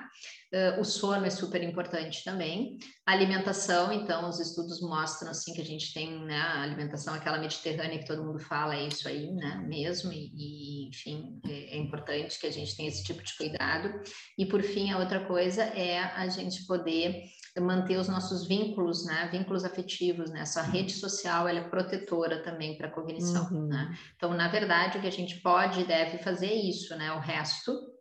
[0.53, 2.79] Uh, o sono é super importante também.
[3.05, 6.39] A alimentação, então, os estudos mostram assim que a gente tem, né?
[6.39, 9.65] A alimentação, aquela mediterrânea que todo mundo fala, é isso aí, né?
[9.67, 14.01] Mesmo, e, e enfim, é, é importante que a gente tenha esse tipo de cuidado.
[14.39, 17.25] E por fim, a outra coisa é a gente poder
[17.61, 19.29] manter os nossos vínculos, né?
[19.33, 20.41] Vínculos afetivos, né?
[20.41, 23.67] Essa rede social ela é protetora também para a cognição, uhum.
[23.67, 23.97] né?
[24.15, 27.13] Então, na verdade, o que a gente pode e deve fazer é isso, né?
[27.13, 27.96] O resto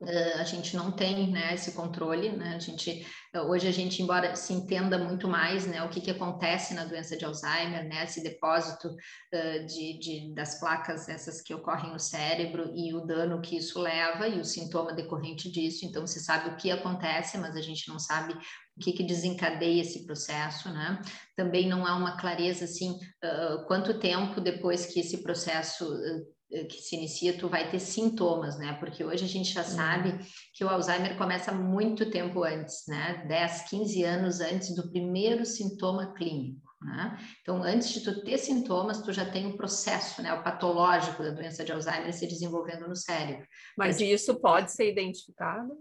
[0.00, 2.56] Uh, a gente não tem né, esse controle, né?
[2.56, 3.06] A gente,
[3.46, 7.16] hoje a gente, embora se entenda muito mais né, o que, que acontece na doença
[7.16, 12.72] de Alzheimer, né, esse depósito uh, de, de, das placas essas que ocorrem no cérebro
[12.74, 16.56] e o dano que isso leva e o sintoma decorrente disso, então se sabe o
[16.56, 18.36] que acontece, mas a gente não sabe
[18.76, 21.00] o que, que desencadeia esse processo, né?
[21.36, 26.80] Também não há uma clareza assim, uh, quanto tempo depois que esse processo eh, que
[26.80, 28.74] se inicia, tu vai ter sintomas, né?
[28.74, 30.18] Porque hoje a gente já sabe
[30.54, 33.24] que o Alzheimer começa muito tempo antes, né?
[33.26, 36.64] 10, 15 anos antes do primeiro sintoma clínico.
[36.84, 37.18] Né?
[37.40, 41.22] Então, antes de tu ter sintomas, tu já tem o um processo, né, o patológico
[41.22, 43.46] da doença de Alzheimer se desenvolvendo no cérebro.
[43.76, 45.72] Mas isso pode ser identificado?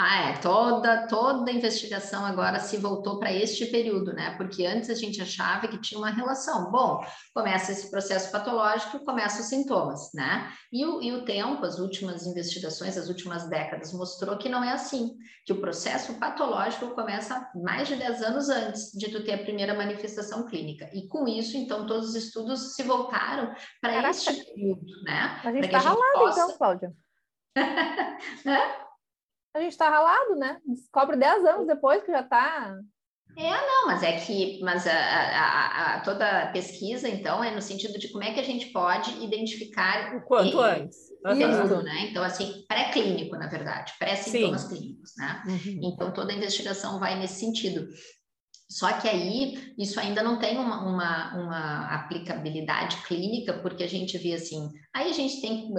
[0.00, 4.32] Ah, é, toda, toda investigação agora se voltou para este período, né?
[4.36, 6.70] Porque antes a gente achava que tinha uma relação.
[6.70, 10.52] Bom, começa esse processo patológico, começam os sintomas, né?
[10.72, 14.70] E o, e o tempo, as últimas investigações, as últimas décadas, mostrou que não é
[14.70, 19.42] assim, que o processo patológico começa mais de 10 anos antes de tu ter a
[19.42, 20.88] primeira manifestação clínica.
[20.92, 25.40] E com isso, então, todos os estudos se voltaram para este período, né?
[25.42, 26.40] A gente está ralado, então, possa...
[26.40, 26.94] então, Cláudia.
[29.58, 30.58] a gente está ralado, né?
[30.64, 32.78] Descobre 10 anos depois que já está.
[33.36, 37.62] É, não, mas é que, mas a, a, a, toda a pesquisa, então, é no
[37.62, 40.98] sentido de como é que a gente pode identificar o quanto e, antes.
[41.36, 42.08] Isso, né?
[42.10, 45.42] Então, assim, pré-clínico, na verdade, pré-sintomas clínicos, né?
[45.46, 45.80] Uhum.
[45.84, 47.86] Então, toda a investigação vai nesse sentido.
[48.70, 54.18] Só que aí isso ainda não tem uma, uma, uma, aplicabilidade clínica, porque a gente
[54.18, 55.72] vê assim, aí a gente tem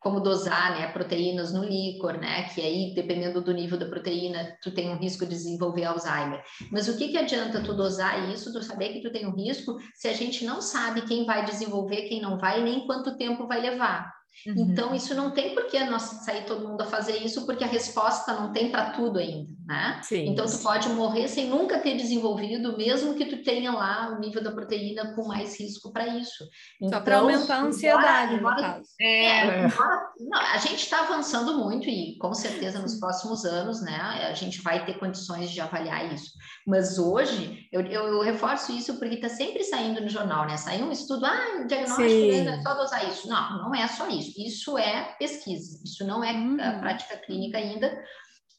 [0.00, 2.42] como dosar né, proteínas no líquor, né?
[2.48, 6.42] Que aí, dependendo do nível da proteína, tu tem um risco de desenvolver Alzheimer.
[6.72, 9.78] Mas o que, que adianta tu dosar isso, tu saber que tu tem um risco,
[9.94, 13.60] se a gente não sabe quem vai desenvolver, quem não vai, nem quanto tempo vai
[13.60, 14.12] levar.
[14.46, 14.54] Uhum.
[14.56, 17.68] Então, isso não tem por que nós sair todo mundo a fazer isso, porque a
[17.68, 20.00] resposta não tem para tudo ainda, né?
[20.02, 24.20] Sim, então, tu pode morrer sem nunca ter desenvolvido, mesmo que tu tenha lá o
[24.20, 26.44] nível da proteína com mais risco para isso.
[26.80, 28.88] Então, Só para aumentar a ansiedade, embora, no caso.
[29.00, 29.66] É, é.
[29.66, 33.96] Embora, não, a gente está avançando muito e, com certeza, nos próximos anos, né,
[34.30, 36.32] a gente vai ter condições de avaliar isso.
[36.66, 40.56] Mas hoje, eu, eu, eu reforço isso porque está sempre saindo no jornal, né?
[40.56, 43.28] Saiu um estudo, ah, diagnóstico, é só dosar isso.
[43.28, 44.78] Não, não é só isso isso.
[44.78, 46.56] é pesquisa, isso não é uhum.
[46.56, 47.92] prática clínica ainda,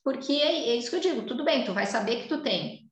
[0.04, 2.90] porque é, é, isso que eu digo, tudo bem, tu vai saber que tu tem,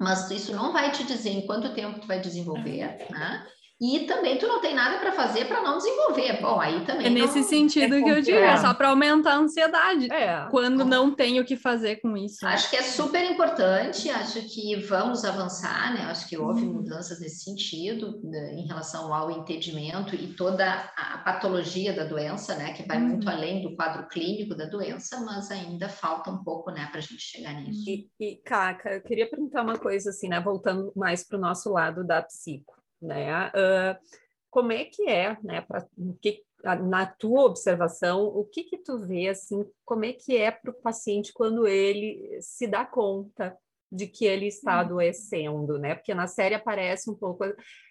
[0.00, 3.46] mas isso não vai te dizer em quanto tempo tu vai desenvolver, né?
[3.80, 6.40] E também tu não tem nada para fazer para não desenvolver.
[6.40, 7.06] Bom, aí também.
[7.06, 7.20] É não...
[7.20, 10.12] nesse sentido é que eu digo, é só para aumentar a ansiedade.
[10.12, 10.46] É.
[10.50, 12.46] Quando não tem o que fazer com isso.
[12.46, 16.02] Acho que é super importante, acho que vamos avançar, né?
[16.02, 16.74] Acho que houve uhum.
[16.74, 20.64] mudanças nesse sentido, né, em relação ao entendimento e toda
[20.96, 22.72] a patologia da doença, né?
[22.74, 23.08] Que vai uhum.
[23.08, 27.02] muito além do quadro clínico da doença, mas ainda falta um pouco, né, para a
[27.02, 27.82] gente chegar nisso.
[27.88, 30.40] E, e, Caca, eu queria perguntar uma coisa assim, né?
[30.40, 33.48] Voltando mais para o nosso lado da psico né?
[33.48, 35.60] Uh, como é que é, né?
[35.62, 35.86] Pra,
[36.20, 39.64] que, na tua observação, o que que tu vê assim?
[39.84, 43.56] Como é que é para o paciente quando ele se dá conta
[43.90, 44.80] de que ele está uhum.
[44.80, 45.94] adoecendo, né?
[45.94, 47.44] Porque na série aparece um pouco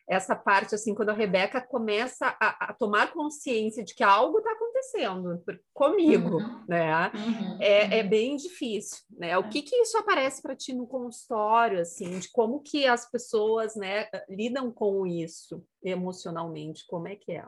[0.07, 4.53] essa parte assim quando a Rebeca começa a, a tomar consciência de que algo está
[4.83, 5.43] acontecendo
[5.73, 6.65] comigo, uhum.
[6.67, 7.11] né?
[7.13, 7.57] Uhum.
[7.59, 9.37] É, é, bem difícil, né?
[9.37, 9.49] O é.
[9.49, 14.07] que que isso aparece para ti no consultório, assim, de como que as pessoas, né,
[14.29, 16.85] lidam com isso emocionalmente?
[16.87, 17.45] Como é que é?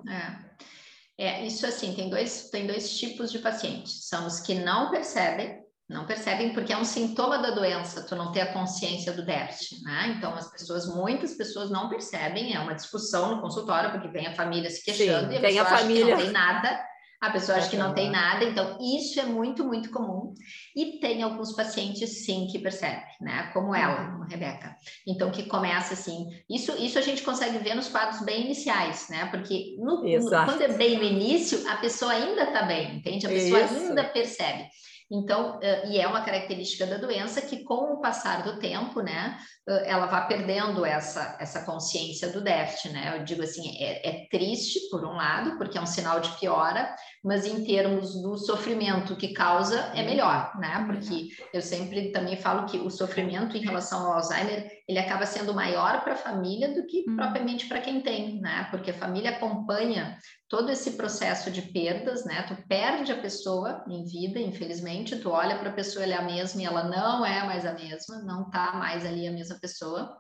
[1.18, 4.08] É, é isso assim tem dois tem dois tipos de pacientes.
[4.08, 8.32] São os que não percebem não percebem porque é um sintoma da doença, tu não
[8.32, 10.16] ter a consciência do déficit, né?
[10.18, 14.34] Então, as pessoas, muitas pessoas não percebem, é uma discussão no consultório, porque vem a
[14.34, 16.06] família se queixando Sim, e a pessoa a família...
[16.06, 16.84] que não tem nada,
[17.28, 20.34] a pessoa acha que não tem nada, então isso é muito, muito comum.
[20.76, 23.50] E tem alguns pacientes, sim, que percebem, né?
[23.54, 24.76] Como ela, como Rebeca.
[25.08, 26.28] Então, que começa assim.
[26.50, 29.26] Isso, isso a gente consegue ver nos quadros bem iniciais, né?
[29.28, 33.26] Porque no, no, quando é bem no início, a pessoa ainda está bem, entende?
[33.26, 33.76] A pessoa isso.
[33.76, 34.68] ainda percebe.
[35.12, 39.38] Então, uh, e é uma característica da doença que, com o passar do tempo, né,
[39.70, 43.16] uh, ela vai perdendo essa, essa consciência do déficit, né?
[43.16, 46.96] Eu digo assim, é, é, triste, por um lado, porque é um sinal de piora,
[47.26, 50.86] mas em termos do sofrimento que causa, é melhor, né?
[50.86, 55.52] Porque eu sempre também falo que o sofrimento em relação ao Alzheimer, ele acaba sendo
[55.52, 57.16] maior para a família do que hum.
[57.16, 58.68] propriamente para quem tem, né?
[58.70, 62.44] Porque a família acompanha todo esse processo de perdas, né?
[62.44, 66.22] Tu perde a pessoa em vida, infelizmente, tu olha para a pessoa, ela é a
[66.22, 70.16] mesma e ela não é mais a mesma, não tá mais ali a mesma pessoa.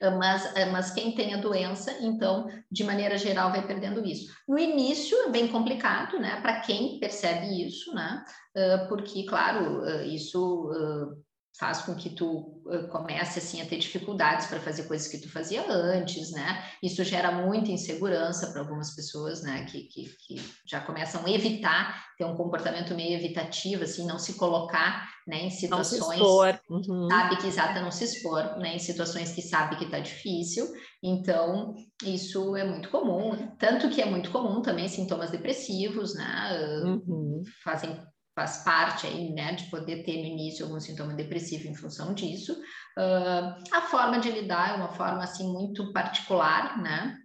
[0.00, 4.32] Mas, mas quem tem a doença, então, de maneira geral, vai perdendo isso.
[4.46, 6.40] No início é bem complicado, né?
[6.40, 8.24] Para quem percebe isso, né?
[8.88, 10.70] Porque, claro, isso
[11.58, 15.64] faz com que tu comece assim a ter dificuldades para fazer coisas que tu fazia
[15.68, 16.64] antes, né?
[16.82, 19.64] Isso gera muita insegurança para algumas pessoas, né?
[19.64, 24.34] Que, que, que, já começam a evitar, ter um comportamento meio evitativo, assim, não se
[24.34, 25.46] colocar, né?
[25.46, 27.08] Em situações, uhum.
[27.08, 28.76] sabe que exata não se expor, né?
[28.76, 30.64] Em situações que sabe que está difícil.
[31.02, 36.82] Então isso é muito comum, tanto que é muito comum também sintomas depressivos, né?
[36.84, 37.42] Uhum.
[37.64, 37.98] Fazem
[38.38, 42.52] faz parte aí, né, de poder ter no início algum sintoma depressivo em função disso.
[42.96, 47.16] Uh, a forma de lidar é uma forma, assim, muito particular, né,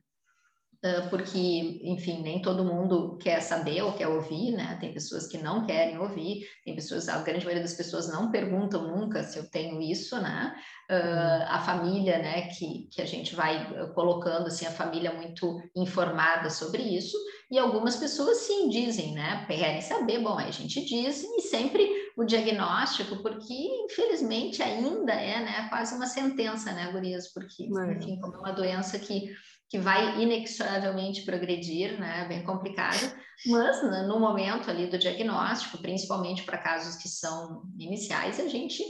[0.83, 5.37] uh, porque, enfim, nem todo mundo quer saber ou quer ouvir, né, tem pessoas que
[5.37, 9.47] não querem ouvir, tem pessoas, a grande maioria das pessoas não perguntam nunca se eu
[9.51, 10.55] tenho isso, né,
[10.89, 16.49] uh, a família, né, que, que a gente vai colocando, assim, a família muito informada
[16.49, 17.15] sobre isso,
[17.51, 19.45] e algumas pessoas sim dizem, né?
[19.47, 23.53] Querem saber, bom, a gente diz, e sempre o diagnóstico, porque
[23.85, 27.31] infelizmente ainda é né, quase uma sentença, né, Gurias?
[27.33, 27.93] Porque, é.
[27.93, 29.33] enfim, como é uma doença que,
[29.69, 32.25] que vai inexoravelmente progredir, né?
[32.27, 38.47] Bem complicado, mas no momento ali do diagnóstico, principalmente para casos que são iniciais, a
[38.47, 38.83] gente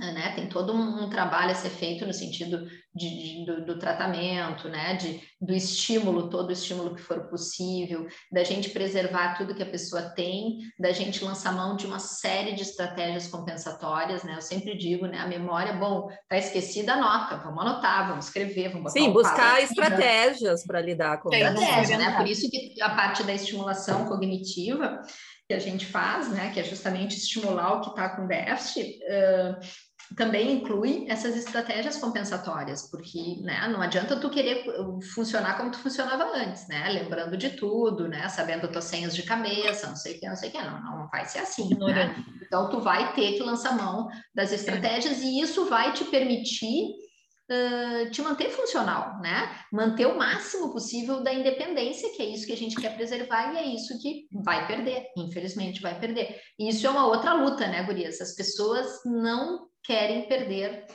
[0.00, 0.32] né?
[0.34, 4.68] Tem todo um, um, trabalho a ser feito no sentido de, de, do, do, tratamento,
[4.68, 4.94] né?
[4.94, 9.70] De, do estímulo, todo o estímulo que for possível, da gente preservar tudo que a
[9.70, 14.34] pessoa tem, da gente lançar mão de uma série de estratégias compensatórias, né?
[14.36, 15.18] Eu sempre digo, né?
[15.18, 19.62] A memória, bom, tá esquecida, anota, vamos anotar, vamos escrever, vamos botar Sim, um buscar
[19.62, 21.98] estratégias para lidar com isso.
[21.98, 22.16] Né?
[22.16, 25.02] Por isso que a parte da estimulação cognitiva
[25.50, 29.58] que a gente faz, né, que é justamente estimular o que está com déficit, uh,
[30.16, 34.64] também inclui essas estratégias compensatórias, porque né, não adianta tu querer
[35.14, 36.88] funcionar como tu funcionava antes, né?
[36.88, 38.28] Lembrando de tudo, né?
[38.28, 41.08] Sabendo tuas senhas de cabeça, não sei o que, não sei o que, não, não
[41.08, 42.14] vai ser assim, né?
[42.42, 46.90] Então tu vai ter que lançar mão das estratégias e isso vai te permitir
[47.50, 49.56] uh, te manter funcional, né?
[49.72, 53.58] Manter o máximo possível da independência, que é isso que a gente quer preservar e
[53.58, 56.40] é isso que vai perder, infelizmente vai perder.
[56.58, 58.20] E isso é uma outra luta, né, Gurias?
[58.20, 60.86] As pessoas não querem perder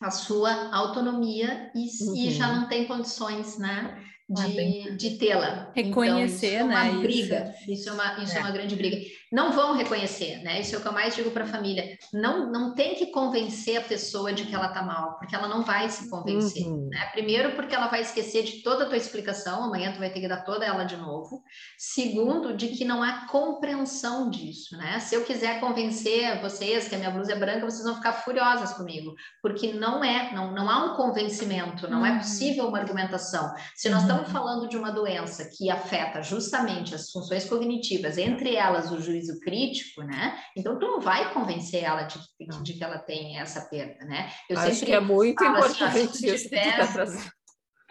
[0.00, 2.16] a sua autonomia e, uhum.
[2.16, 4.02] e já não tem condições, né?
[4.30, 5.70] De, de tê-la.
[5.74, 7.00] Reconhecer, então, isso é uma né?
[7.00, 8.36] briga, isso, isso é uma, isso é.
[8.36, 8.40] é.
[8.40, 8.96] uma grande briga.
[9.32, 10.60] Não vão reconhecer, né?
[10.60, 11.96] Isso é o que eu mais digo para a família.
[12.12, 15.62] Não, não tem que convencer a pessoa de que ela tá mal, porque ela não
[15.62, 16.88] vai se convencer, uhum.
[16.88, 17.06] né?
[17.12, 20.26] Primeiro, porque ela vai esquecer de toda a tua explicação, amanhã tu vai ter que
[20.26, 21.44] dar toda ela de novo.
[21.78, 24.98] Segundo, de que não há compreensão disso, né?
[24.98, 28.72] Se eu quiser convencer vocês que a minha blusa é branca, vocês vão ficar furiosas
[28.72, 32.16] comigo, porque não é, não, não há um convencimento, não é uhum.
[32.16, 33.52] é possível uma argumentação.
[33.76, 38.54] Se nós estamos estamos falando de uma doença que afeta justamente as funções cognitivas, entre
[38.54, 40.38] elas o juízo crítico, né?
[40.56, 44.30] Então, tu não vai convencer ela de, de, de que ela tem essa perda, né?
[44.48, 47.30] Eu Acho que é muito assim, importante isso que tu tá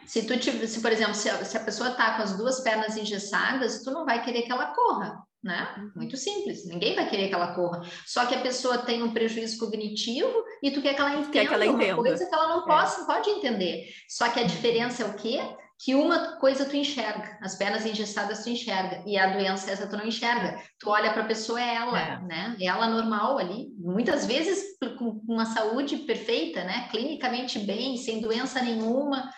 [0.06, 2.98] Se tu, se, por exemplo, se a, se a pessoa tá com as duas pernas
[2.98, 5.76] engessadas, tu não vai querer que ela corra, né?
[5.78, 5.92] Uhum.
[5.98, 7.82] Muito simples, ninguém vai querer que ela corra.
[8.06, 11.54] Só que a pessoa tem um prejuízo cognitivo e tu quer que ela entenda, que
[11.54, 11.94] ela entenda.
[11.94, 12.66] uma coisa que ela não é.
[12.66, 13.86] possa, pode entender.
[14.08, 15.40] Só que a diferença é o quê?
[15.82, 19.96] Que uma coisa tu enxerga, as pernas engessadas tu enxerga, e a doença essa tu
[19.96, 20.62] não enxerga.
[20.78, 22.20] Tu olha para a pessoa, é ela, é.
[22.20, 22.58] né?
[22.60, 26.90] É ela normal ali, muitas vezes com uma saúde perfeita, né?
[26.92, 29.30] Clinicamente bem, sem doença nenhuma,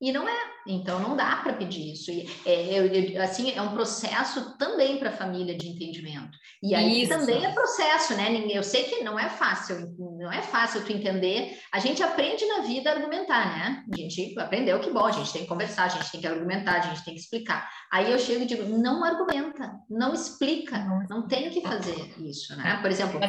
[0.00, 2.10] e não é, então não dá para pedir isso.
[2.10, 6.36] E, é, assim, é um processo também para a família de entendimento.
[6.62, 7.12] E aí isso.
[7.12, 8.28] também é processo, né?
[8.50, 11.58] Eu sei que não é fácil, não é fácil tu entender.
[11.72, 13.84] A gente aprende na vida a argumentar, né?
[13.92, 16.76] A gente aprendeu que bom, a gente tem que conversar, a gente tem que argumentar,
[16.76, 17.68] a gente tem que explicar.
[17.92, 22.78] Aí eu chego e digo, não argumenta, não explica, não tem que fazer isso, né?
[22.82, 23.20] Por exemplo,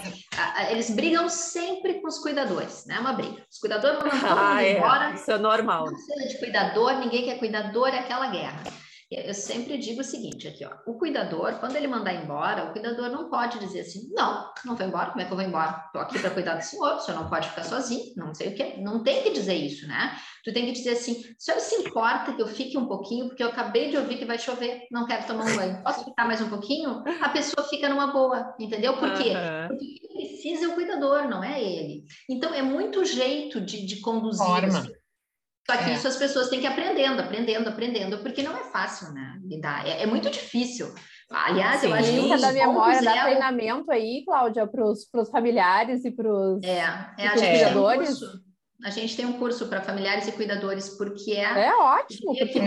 [0.69, 2.99] eles brigam sempre com os cuidadores, né?
[2.99, 3.41] Uma briga.
[3.49, 4.77] Os cuidadores vão ah, é.
[4.77, 5.13] embora.
[5.13, 5.85] Isso é normal.
[5.85, 8.63] Não de cuidador, ninguém quer cuidador, é aquela guerra.
[9.11, 13.09] Eu sempre digo o seguinte aqui, ó, o cuidador, quando ele mandar embora, o cuidador
[13.09, 15.83] não pode dizer assim, não, não vou embora, como é que eu vou embora?
[15.87, 18.55] Estou aqui para cuidar do senhor, o senhor não pode ficar sozinho, não sei o
[18.55, 18.75] quê.
[18.77, 20.15] Não tem que dizer isso, né?
[20.43, 23.41] Tu tem que dizer assim, o senhor se importa que eu fique um pouquinho, porque
[23.41, 25.81] eu acabei de ouvir que vai chover, não quero tomar um banho.
[25.81, 27.03] Posso ficar mais um pouquinho?
[27.19, 28.95] A pessoa fica numa boa, entendeu?
[28.97, 29.33] Por quê?
[29.67, 32.03] Porque precisa é o cuidador, não é ele.
[32.29, 34.45] Então, é muito jeito de, de conduzir
[35.69, 35.93] só que é.
[35.93, 39.39] isso as pessoas têm que ir aprendendo, aprendendo, aprendendo, porque não é fácil, né?
[39.43, 39.87] Lidar.
[39.87, 40.91] É, é muito difícil.
[41.29, 42.41] Aliás, Sim, eu acho que.
[42.41, 46.79] da memória, dá treinamento aí, Cláudia, para os familiares e para os é,
[47.19, 48.17] é, a gente cuidadores.
[48.19, 48.43] Tem um curso,
[48.83, 51.67] a gente tem um curso para familiares e cuidadores, porque é.
[51.67, 52.63] É ótimo, porque, é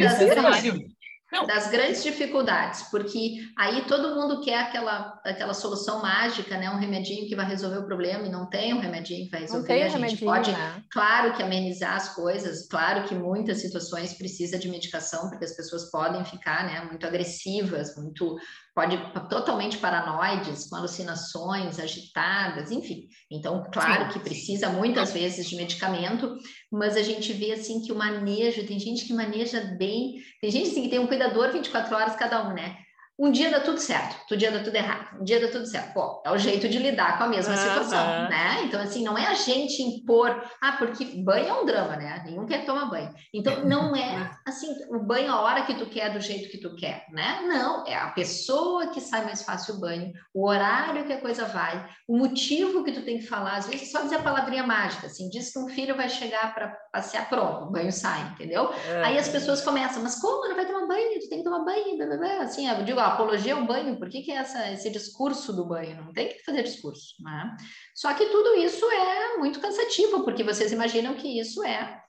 [1.33, 1.47] não.
[1.47, 6.71] das grandes dificuldades, porque aí todo mundo quer aquela, aquela solução mágica, né?
[6.71, 9.61] Um remedinho que vai resolver o problema e não tem um remedinho que vai resolver.
[9.61, 10.83] Não tem a gente pode, né?
[10.91, 15.91] claro que amenizar as coisas, claro que muitas situações precisa de medicação, porque as pessoas
[15.91, 18.37] podem ficar, né, muito agressivas, muito
[18.75, 18.97] pode
[19.29, 23.07] totalmente paranoides, com alucinações agitadas, enfim.
[23.31, 26.37] Então, claro que precisa muitas vezes de medicamento,
[26.71, 30.71] mas a gente vê assim que o manejo, tem gente que maneja bem, tem gente
[30.71, 32.77] assim, que tem um cuidador 24 horas cada um, né?
[33.23, 35.95] Um dia dá tudo certo, outro dia dá tudo errado, um dia dá tudo certo.
[35.95, 38.65] Pô, é o jeito de lidar com a mesma situação, né?
[38.65, 42.21] Então, assim, não é a gente impor, ah, porque banho é um drama, né?
[42.27, 43.15] Nenhum quer tomar banho.
[43.33, 46.75] Então, não é assim, o banho a hora que tu quer, do jeito que tu
[46.75, 47.43] quer, né?
[47.47, 51.45] Não, é a pessoa que sai mais fácil o banho, o horário que a coisa
[51.45, 55.07] vai, o motivo que tu tem que falar, às vezes só dizer a palavrinha mágica,
[55.07, 58.69] assim, diz que um filho vai chegar para passear, pronto, o banho sai, entendeu?
[58.89, 59.05] É.
[59.05, 61.21] Aí as pessoas começam, mas como não vai tomar banho?
[61.21, 62.43] Tu tem que tomar banho, blá, blá, blá.
[62.43, 65.67] assim, eu digo, a apologia ao banho, por que, que é essa, esse discurso do
[65.67, 65.97] banho?
[65.97, 67.57] Não tem que fazer discurso, né?
[67.95, 72.03] Só que tudo isso é muito cansativo, porque vocês imaginam que isso é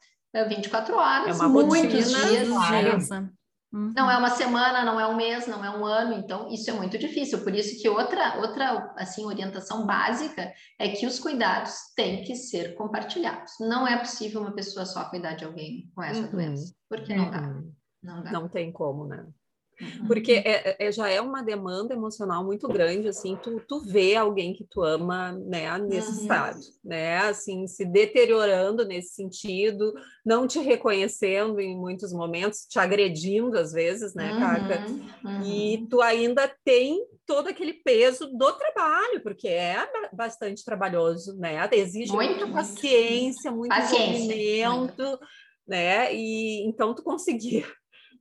[0.48, 2.50] 24 horas, é muitos dias.
[3.74, 3.92] Uhum.
[3.96, 6.74] Não é uma semana, não é um mês, não é um ano, então isso é
[6.74, 7.44] muito difícil.
[7.44, 12.76] Por isso que outra, outra assim, orientação básica é que os cuidados têm que ser
[12.76, 13.54] compartilhados.
[13.60, 16.32] Não é possível uma pessoa só cuidar de alguém com essa uhum.
[16.32, 17.42] doença, porque não dá.
[17.42, 17.74] Uhum.
[18.04, 18.32] Não, dá.
[18.32, 19.26] não tem como, né?
[20.08, 24.54] Porque é, é, já é uma demanda emocional muito grande, assim, tu, tu vê alguém
[24.54, 26.22] que tu ama, né, nesse uhum.
[26.22, 29.94] estado, né, assim, se deteriorando nesse sentido,
[30.26, 34.40] não te reconhecendo em muitos momentos, te agredindo às vezes, né, uhum.
[34.40, 34.86] Caca?
[35.24, 35.44] Uhum.
[35.44, 39.78] E tu ainda tem todo aquele peso do trabalho, porque é
[40.12, 41.68] bastante trabalhoso, né?
[41.72, 45.20] Exige muito, muita paciência, muito paciência, movimento,
[45.68, 46.14] né?
[46.14, 47.66] E então tu conseguir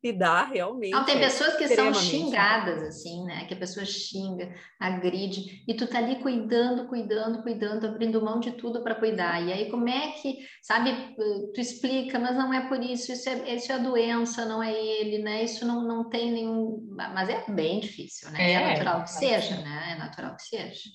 [0.03, 0.91] lidar realmente.
[0.91, 3.45] Não, tem pessoas que são xingadas, assim, né?
[3.45, 8.53] Que a pessoa xinga, agride, e tu tá ali cuidando, cuidando, cuidando, abrindo mão de
[8.53, 9.41] tudo para cuidar.
[9.41, 11.15] E aí, como é que, sabe,
[11.55, 14.73] tu explica, mas não é por isso, isso é, isso é a doença, não é
[14.73, 15.45] ele, né?
[15.45, 16.85] Isso não, não tem nenhum.
[16.97, 18.51] Mas é bem difícil, né?
[18.51, 19.93] É, é natural que seja, né?
[19.93, 20.91] É natural que seja.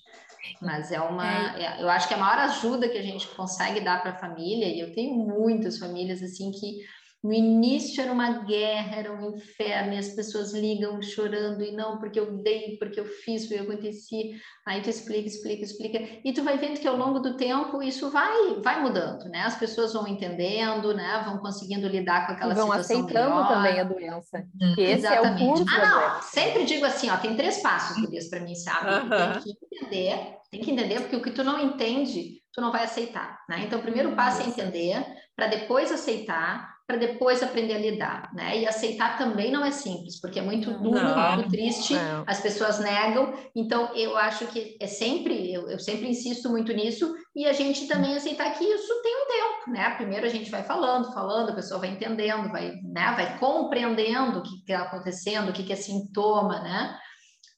[0.61, 1.81] Mas é uma, é.
[1.81, 4.79] eu acho que a maior ajuda que a gente consegue dar para a família, e
[4.79, 6.79] eu tenho muitas famílias assim que
[7.27, 11.99] no início era uma guerra, era um inferno, e as pessoas ligam chorando, e não,
[11.99, 14.39] porque eu dei, porque eu fiz, porque eu aconteci.
[14.65, 15.99] Aí tu explica, explica, explica.
[16.23, 19.41] E tu vai vendo que ao longo do tempo isso vai, vai mudando, né?
[19.41, 21.21] As pessoas vão entendendo, né?
[21.25, 22.95] Vão conseguindo lidar com aquela vão situação.
[22.95, 23.47] Vão aceitando melhor.
[23.49, 24.47] também a doença.
[24.61, 24.73] Hum.
[24.77, 25.43] esse Exatamente.
[25.43, 25.65] é o curso.
[25.67, 28.89] Ah, não, sempre digo assim, ó, tem três passos, Gurias, para mim, sabe?
[28.89, 29.43] Uh -huh.
[29.43, 32.85] Tem que entender, tem que entender, porque o que tu não entende, tu não vai
[32.85, 33.63] aceitar, né?
[33.65, 35.05] Então, o primeiro passo é entender,
[35.35, 38.59] para depois aceitar, para depois aprender a lidar, né?
[38.59, 42.23] E aceitar também não é simples, porque é muito duro, não, muito triste, não.
[42.25, 43.33] as pessoas negam.
[43.53, 47.87] Então, eu acho que é sempre, eu, eu, sempre insisto muito nisso, e a gente
[47.87, 49.89] também aceitar que isso tem um tempo, né?
[49.95, 53.13] Primeiro a gente vai falando, falando, a pessoa vai entendendo, vai, né?
[53.17, 56.97] vai compreendendo o que está acontecendo, o que, que é sintoma, né?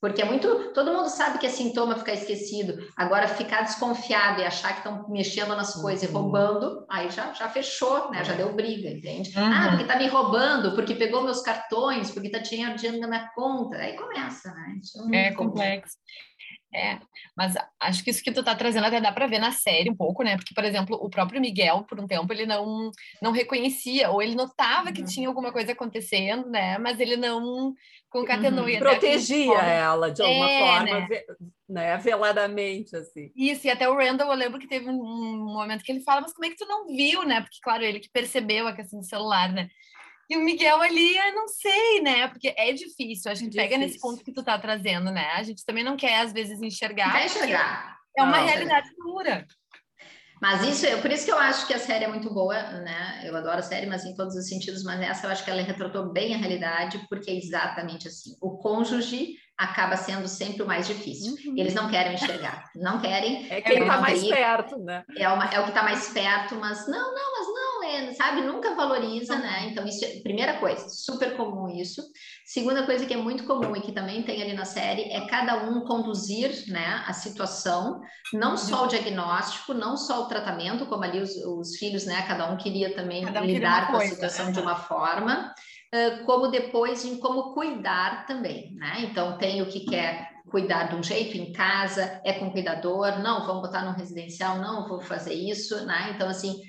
[0.01, 0.71] Porque é muito.
[0.73, 2.87] Todo mundo sabe que é sintoma ficar esquecido.
[2.95, 6.09] Agora, ficar desconfiado e achar que estão mexendo nas coisas uhum.
[6.09, 8.23] e roubando, aí já, já fechou, né?
[8.23, 9.37] Já deu briga, entende?
[9.37, 9.43] Uhum.
[9.43, 13.29] Ah, porque tá me roubando, porque pegou meus cartões, porque tá dinheiro, dinheiro na minha
[13.35, 13.77] conta.
[13.77, 14.79] Aí começa, né?
[15.13, 15.97] É, é complexo.
[16.73, 16.99] É,
[17.35, 19.95] mas acho que isso que tu tá trazendo até dá para ver na série um
[19.95, 20.35] pouco, né?
[20.37, 24.35] Porque, por exemplo, o próprio Miguel, por um tempo, ele não, não reconhecia, ou ele
[24.35, 25.07] notava que uhum.
[25.07, 26.77] tinha alguma coisa acontecendo, né?
[26.77, 27.73] Mas ele não
[28.09, 28.65] concatenou.
[28.65, 28.79] Uhum.
[28.79, 31.21] Protegia ela de alguma é, forma, né?
[31.67, 31.97] né?
[31.97, 33.31] Veladamente, assim.
[33.35, 36.33] Isso, e até o Randall, eu lembro que teve um, momento que ele fala, mas
[36.33, 37.41] como é que tu não viu, né?
[37.41, 39.69] Porque, claro, ele que percebeu a questão do celular, né?
[40.29, 42.27] E o Miguel ali, eu não sei, né?
[42.27, 43.31] Porque é difícil.
[43.31, 45.31] A gente é pega nesse ponto que tu tá trazendo, né?
[45.33, 47.11] A gente também não quer, às vezes, enxergar.
[47.13, 47.97] Quer enxergar.
[48.15, 49.47] É uma não, realidade dura.
[50.41, 53.21] Mas isso, é por isso que eu acho que a série é muito boa, né?
[53.23, 55.61] Eu adoro a série, mas em todos os sentidos, mas essa eu acho que ela
[55.61, 58.35] retratou bem a realidade, porque é exatamente assim.
[58.41, 61.33] O cônjuge acaba sendo sempre o mais difícil.
[61.45, 61.55] Uhum.
[61.57, 63.45] Eles não querem enxergar, não querem.
[63.51, 65.03] É quem está mais perto, né?
[65.17, 67.68] É, uma, é o que está mais perto, mas não, não, mas não,
[67.99, 68.41] é, sabe?
[68.41, 69.67] Nunca valoriza, né?
[69.69, 72.01] Então, isso é primeira coisa, super comum isso.
[72.45, 75.63] Segunda coisa que é muito comum e que também tem ali na série é cada
[75.69, 78.01] um conduzir, né, a situação,
[78.33, 82.23] não só o diagnóstico, não só o tratamento, como ali os, os filhos, né?
[82.27, 84.51] Cada um queria também um lidar com coisa, a situação né?
[84.53, 85.53] de uma forma
[86.25, 89.07] como depois em como cuidar também, né?
[89.09, 93.45] Então, tem o que quer cuidar de um jeito em casa, é com cuidador, não,
[93.45, 96.11] vamos botar num residencial, não, vou fazer isso, né?
[96.13, 96.59] Então, assim,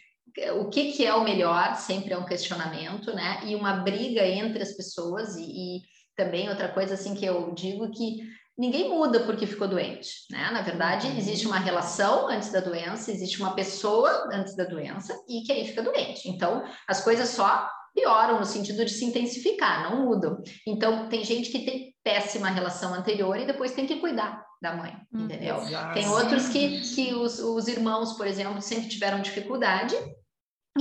[0.58, 3.40] o que, que é o melhor sempre é um questionamento, né?
[3.46, 5.80] E uma briga entre as pessoas e, e
[6.16, 8.18] também outra coisa, assim, que eu digo que
[8.56, 10.50] ninguém muda porque ficou doente, né?
[10.52, 11.16] Na verdade, uhum.
[11.16, 15.66] existe uma relação antes da doença, existe uma pessoa antes da doença e que aí
[15.66, 16.28] fica doente.
[16.28, 20.42] Então, as coisas só pioram no sentido de se intensificar, não mudam.
[20.66, 24.94] Então, tem gente que tem péssima relação anterior e depois tem que cuidar da mãe,
[25.12, 25.56] hum, entendeu?
[25.56, 25.94] Exato.
[25.94, 29.96] Tem outros que, que os, os irmãos, por exemplo, sempre tiveram dificuldade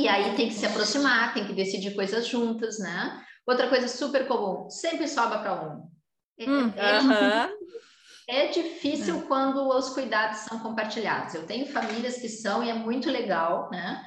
[0.03, 3.23] e aí tem que se aproximar, tem que decidir coisas juntas, né?
[3.47, 5.89] Outra coisa super comum, sempre sobra para um.
[6.37, 7.49] É, hum, é, uh -huh.
[8.27, 9.21] é, difícil é.
[9.23, 11.33] quando os cuidados são compartilhados.
[11.35, 14.03] Eu tenho famílias que são e é muito legal, né?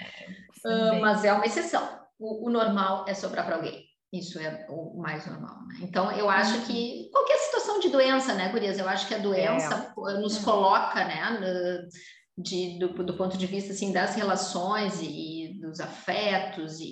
[0.65, 3.85] Uh, mas é uma exceção o, o normal é sobrar para alguém.
[4.13, 5.79] Isso é o mais normal, né?
[5.83, 6.65] Então, eu acho uhum.
[6.67, 8.79] que qualquer situação de doença, né, Gurias?
[8.79, 10.13] Eu acho que a doença é.
[10.19, 11.89] nos coloca, né,
[12.37, 16.85] de, do, do, ponto de vista, assim, das relações e dos afetos e,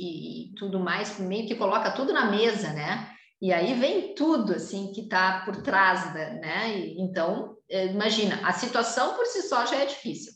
[0.51, 3.11] e, tudo mais, meio que coloca tudo na mesa, né?
[3.43, 6.79] E aí vem tudo, assim, que está por trás, da, né?
[6.79, 10.33] E, então, eh, imagina, a situação por si só já é difícil.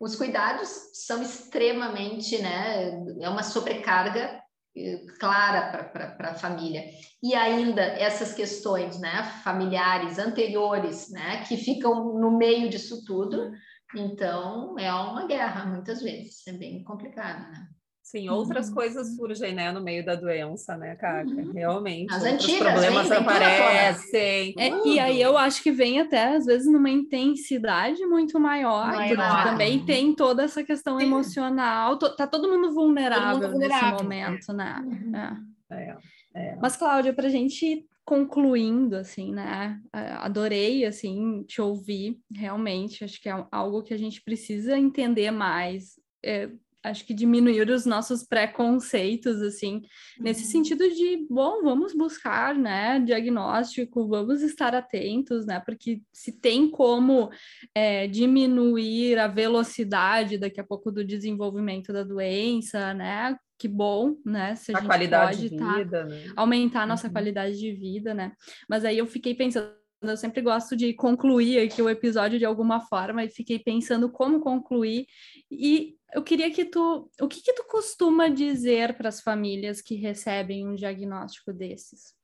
[0.00, 0.68] Os cuidados
[1.06, 2.90] são extremamente, né?
[3.20, 4.42] É uma sobrecarga
[4.76, 6.84] eh, clara para a família.
[7.22, 13.52] E ainda essas questões, né, familiares anteriores, né, que ficam no meio disso tudo.
[13.94, 16.46] Então, é uma guerra, muitas vezes.
[16.46, 17.68] É bem complicado, né?
[18.06, 18.74] Sim, outras uhum.
[18.76, 21.28] coisas surgem, né, no meio da doença, né, Caca?
[21.28, 21.50] Uhum.
[21.50, 22.14] Realmente.
[22.14, 24.54] As antigas, problemas vem, aparecem.
[24.56, 29.08] É, e aí eu acho que vem até, às vezes, numa intensidade muito maior, maior.
[29.08, 31.06] porque também tem toda essa questão Sim.
[31.06, 31.98] emocional.
[31.98, 34.84] tá todo mundo vulnerável, todo mundo vulnerável nesse momento, né?
[34.86, 35.16] Uhum.
[35.16, 35.36] É.
[35.68, 35.96] É,
[36.32, 36.56] é.
[36.62, 39.80] Mas, Cláudia, para a gente concluindo, assim, né?
[39.92, 43.02] Adorei, assim, te ouvir, realmente.
[43.02, 45.98] Acho que é algo que a gente precisa entender mais.
[46.24, 46.48] É,
[46.86, 49.82] acho que diminuir os nossos preconceitos, assim, uhum.
[50.20, 56.70] nesse sentido de, bom, vamos buscar, né, diagnóstico, vamos estar atentos, né, porque se tem
[56.70, 57.30] como
[57.74, 64.54] é, diminuir a velocidade daqui a pouco do desenvolvimento da doença, né, que bom, né?
[64.54, 66.24] Se a, a qualidade de tá, vida, né?
[66.36, 67.12] aumentar a nossa uhum.
[67.14, 68.32] qualidade de vida, né?
[68.68, 69.72] Mas aí eu fiquei pensando,
[70.02, 74.40] eu sempre gosto de concluir aqui o episódio de alguma forma e fiquei pensando como
[74.40, 75.06] concluir
[75.50, 79.94] e eu queria que tu, o que que tu costuma dizer para as famílias que
[79.94, 82.14] recebem um diagnóstico desses?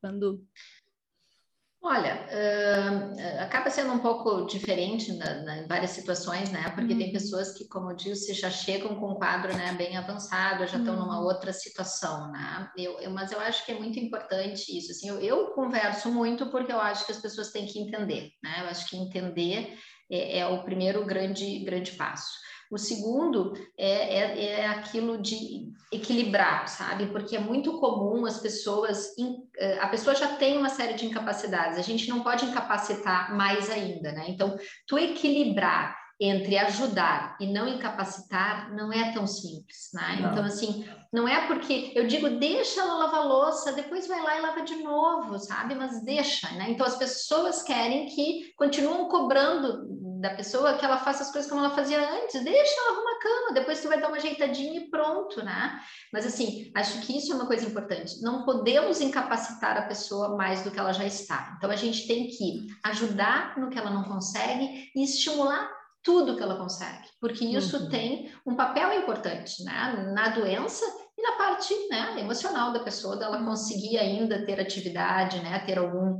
[0.00, 0.44] Quando
[1.86, 6.70] Olha, uh, acaba sendo um pouco diferente na, na, em várias situações, né?
[6.70, 6.98] Porque uhum.
[6.98, 10.78] tem pessoas que, como eu disse, já chegam com um quadro né, bem avançado, já
[10.78, 11.00] estão uhum.
[11.00, 12.70] numa outra situação, né?
[12.74, 14.92] Eu, eu, mas eu acho que é muito importante isso.
[14.92, 18.62] Assim, eu, eu, converso muito porque eu acho que as pessoas têm que entender, né?
[18.62, 19.78] Eu acho que entender
[20.10, 22.32] é, é o primeiro grande, grande passo.
[22.70, 27.06] O segundo é, é, é, aquilo de equilibrar, sabe?
[27.06, 29.12] Porque é muito comum as pessoas.
[29.58, 33.70] Eh, a pessoa já tem uma série de incapacidades, a gente não pode incapacitar mais
[33.70, 34.24] ainda, né?
[34.28, 34.56] Então,
[34.86, 40.18] tu equilibrar entre ajudar e não incapacitar não é tão simples, né?
[40.20, 40.30] Não.
[40.30, 44.40] Então, assim, não é porque eu digo, deixa ela lavar louça, depois vai lá e
[44.40, 45.74] lava de novo, sabe?
[45.74, 46.70] Mas deixa, né?
[46.70, 49.84] Então, as pessoas querem que continuam cobrando
[50.24, 53.18] da pessoa que ela faça as coisas como ela fazia antes, deixa ela arrumar a
[53.18, 55.78] cama, depois tu vai dar uma ajeitadinha e pronto, né?
[56.10, 58.22] Mas assim, acho que isso é uma coisa importante.
[58.22, 61.54] Não podemos incapacitar a pessoa mais do que ela já está.
[61.58, 65.70] Então a gente tem que ajudar no que ela não consegue e estimular
[66.02, 67.88] tudo que ela consegue, porque isso uhum.
[67.90, 70.10] tem um papel importante, né?
[70.14, 70.86] Na doença
[71.18, 75.58] e na parte né, emocional da pessoa, dela conseguir ainda ter atividade, né?
[75.66, 76.18] Ter algum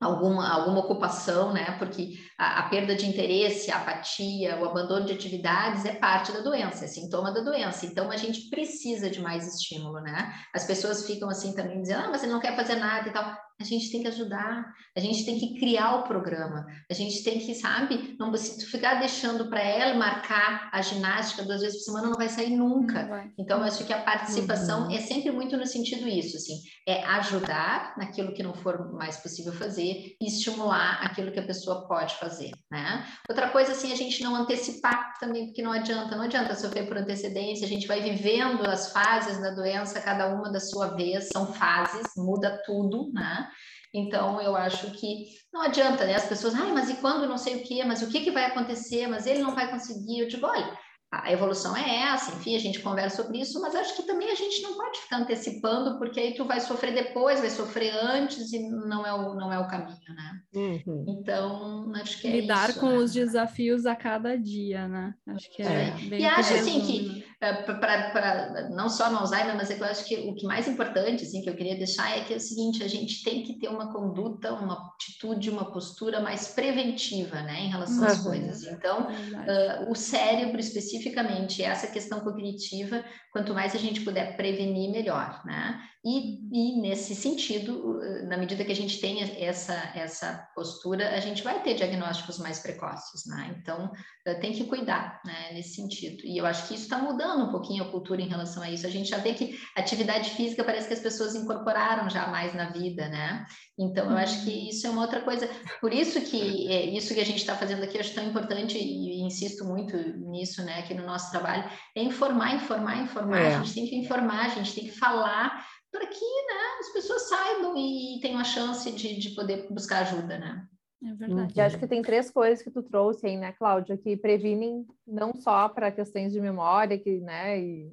[0.00, 1.76] alguma, alguma ocupação, né?
[1.78, 6.40] Porque a, a, perda de interesse, a apatia, o abandono de atividades é parte da
[6.40, 7.84] doença, é sintoma da doença.
[7.84, 10.34] Então a gente precisa de mais estímulo, né?
[10.54, 13.49] As pessoas ficam assim também dizendo, ah, mas ele não quer fazer nada e tal
[13.60, 17.38] a gente tem que ajudar, a gente tem que criar o programa, a gente tem
[17.38, 21.84] que, sabe, não se tu ficar deixando para ela marcar a ginástica duas vezes por
[21.84, 23.06] semana, não vai sair nunca.
[23.06, 23.30] Vai.
[23.38, 24.90] Então, eu acho que a participação uhum.
[24.90, 26.54] é sempre muito no sentido isso, assim,
[26.88, 31.86] é ajudar naquilo que não for mais possível fazer e estimular aquilo que a pessoa
[31.86, 33.06] pode fazer, né?
[33.28, 36.96] Outra coisa, assim, a gente não antecipar também, porque não adianta, não adianta sofrer por
[36.96, 41.52] antecedência, a gente vai vivendo as fases da doença, cada uma da sua vez, são
[41.52, 43.49] fases, muda tudo, né?
[43.92, 46.14] Então, eu acho que não adianta, né?
[46.14, 48.44] As pessoas, ai, mas e quando não sei o quê, mas o que, que vai
[48.44, 50.20] acontecer, mas ele não vai conseguir.
[50.20, 50.78] Eu digo, olha,
[51.12, 54.34] a evolução é essa, enfim, a gente conversa sobre isso, mas acho que também a
[54.36, 58.60] gente não pode ficar antecipando, porque aí tu vai sofrer depois, vai sofrer antes e
[58.70, 60.40] não é o, não é o caminho, né?
[60.54, 61.04] Uhum.
[61.08, 62.98] Então, acho que é Lidar isso, com né?
[62.98, 65.12] os desafios a cada dia, né?
[65.26, 65.90] Acho que é, é.
[65.90, 69.86] bem E acho, assim, que é, para não só no Alzheimer, mas é que eu
[69.86, 72.40] acho que o que mais importante, assim, que eu queria deixar é que é o
[72.40, 77.60] seguinte, a gente tem que ter uma conduta, uma atitude, uma postura mais preventiva, né,
[77.60, 78.64] em relação às coisas.
[78.64, 85.42] Então, uh, o cérebro especificamente essa questão cognitiva, quanto mais a gente puder prevenir, melhor,
[85.44, 85.80] né?
[86.02, 91.42] E, e, nesse sentido, na medida que a gente tem essa, essa postura, a gente
[91.42, 93.54] vai ter diagnósticos mais precoces, né?
[93.58, 93.92] Então,
[94.26, 96.22] eh, tem que cuidar, né, nesse sentido.
[96.24, 98.86] E eu acho que isso está mudando um pouquinho a cultura em relação a isso.
[98.86, 102.70] A gente já vê que atividade física parece que as pessoas incorporaram já mais na
[102.70, 103.44] vida, né?
[103.78, 104.68] Então, eu acho que uhum.
[104.70, 105.50] isso é uma outra coisa.
[105.82, 108.78] Por isso que é, isso que a gente está fazendo aqui, eu acho tão importante
[108.78, 111.64] e insisto muito nisso, né, aqui no nosso trabalho,
[111.96, 113.38] é informar, informar, informar.
[113.38, 113.54] É.
[113.54, 117.28] A gente tem que informar, a gente tem que falar para que né, as pessoas
[117.28, 120.66] saibam e tenham a chance de, de poder buscar ajuda, né?
[121.02, 121.54] É verdade.
[121.56, 125.34] E acho que tem três coisas que tu trouxe aí, né, Cláudia, que previnem não
[125.34, 127.90] só para questões de memória, que, né, e,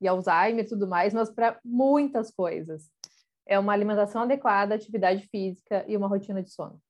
[0.00, 2.90] e Alzheimer e tudo mais, mas para muitas coisas.
[3.46, 6.80] É uma alimentação adequada, atividade física e uma rotina de sono.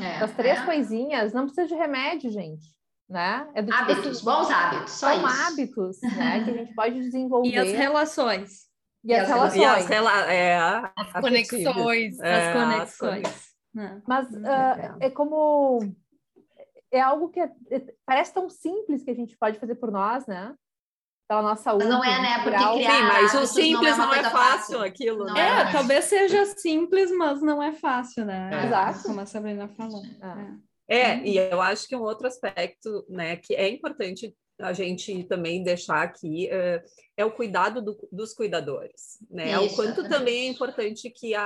[0.00, 0.64] É, As três é.
[0.64, 2.74] coisinhas, não precisa de remédio, gente.
[3.08, 3.46] Né?
[3.54, 5.42] É do hábitos, tipo assim, bons hábitos, só são isso.
[5.42, 7.48] hábitos, né, que a gente pode desenvolver.
[7.48, 8.72] E as relações.
[9.04, 9.60] E, as, relações.
[9.60, 10.56] E as, rela é,
[10.96, 12.20] as conexões.
[12.20, 13.52] É, as conexões.
[13.74, 14.02] Né?
[14.06, 15.80] Mas uh, é como.
[16.90, 20.26] É algo que é, é, parece tão simples que a gente pode fazer por nós,
[20.26, 20.54] né?
[21.26, 21.86] Pela nossa saúde.
[21.86, 22.34] Mas não é, né?
[22.42, 25.24] Porque criar Sim, mas o simples não é, não é fácil, fácil, aquilo.
[25.24, 28.66] Não é, é talvez seja simples, mas não é fácil, né?
[28.66, 29.02] Exato.
[29.04, 30.02] Como a Sabrina falou.
[30.04, 30.71] É.
[30.92, 35.62] é, e eu acho que um outro aspecto, né, que é importante a gente também
[35.62, 36.82] deixar aqui uh,
[37.16, 39.52] é o cuidado do, dos cuidadores, né?
[39.52, 41.40] Isso, o quanto também é importante que a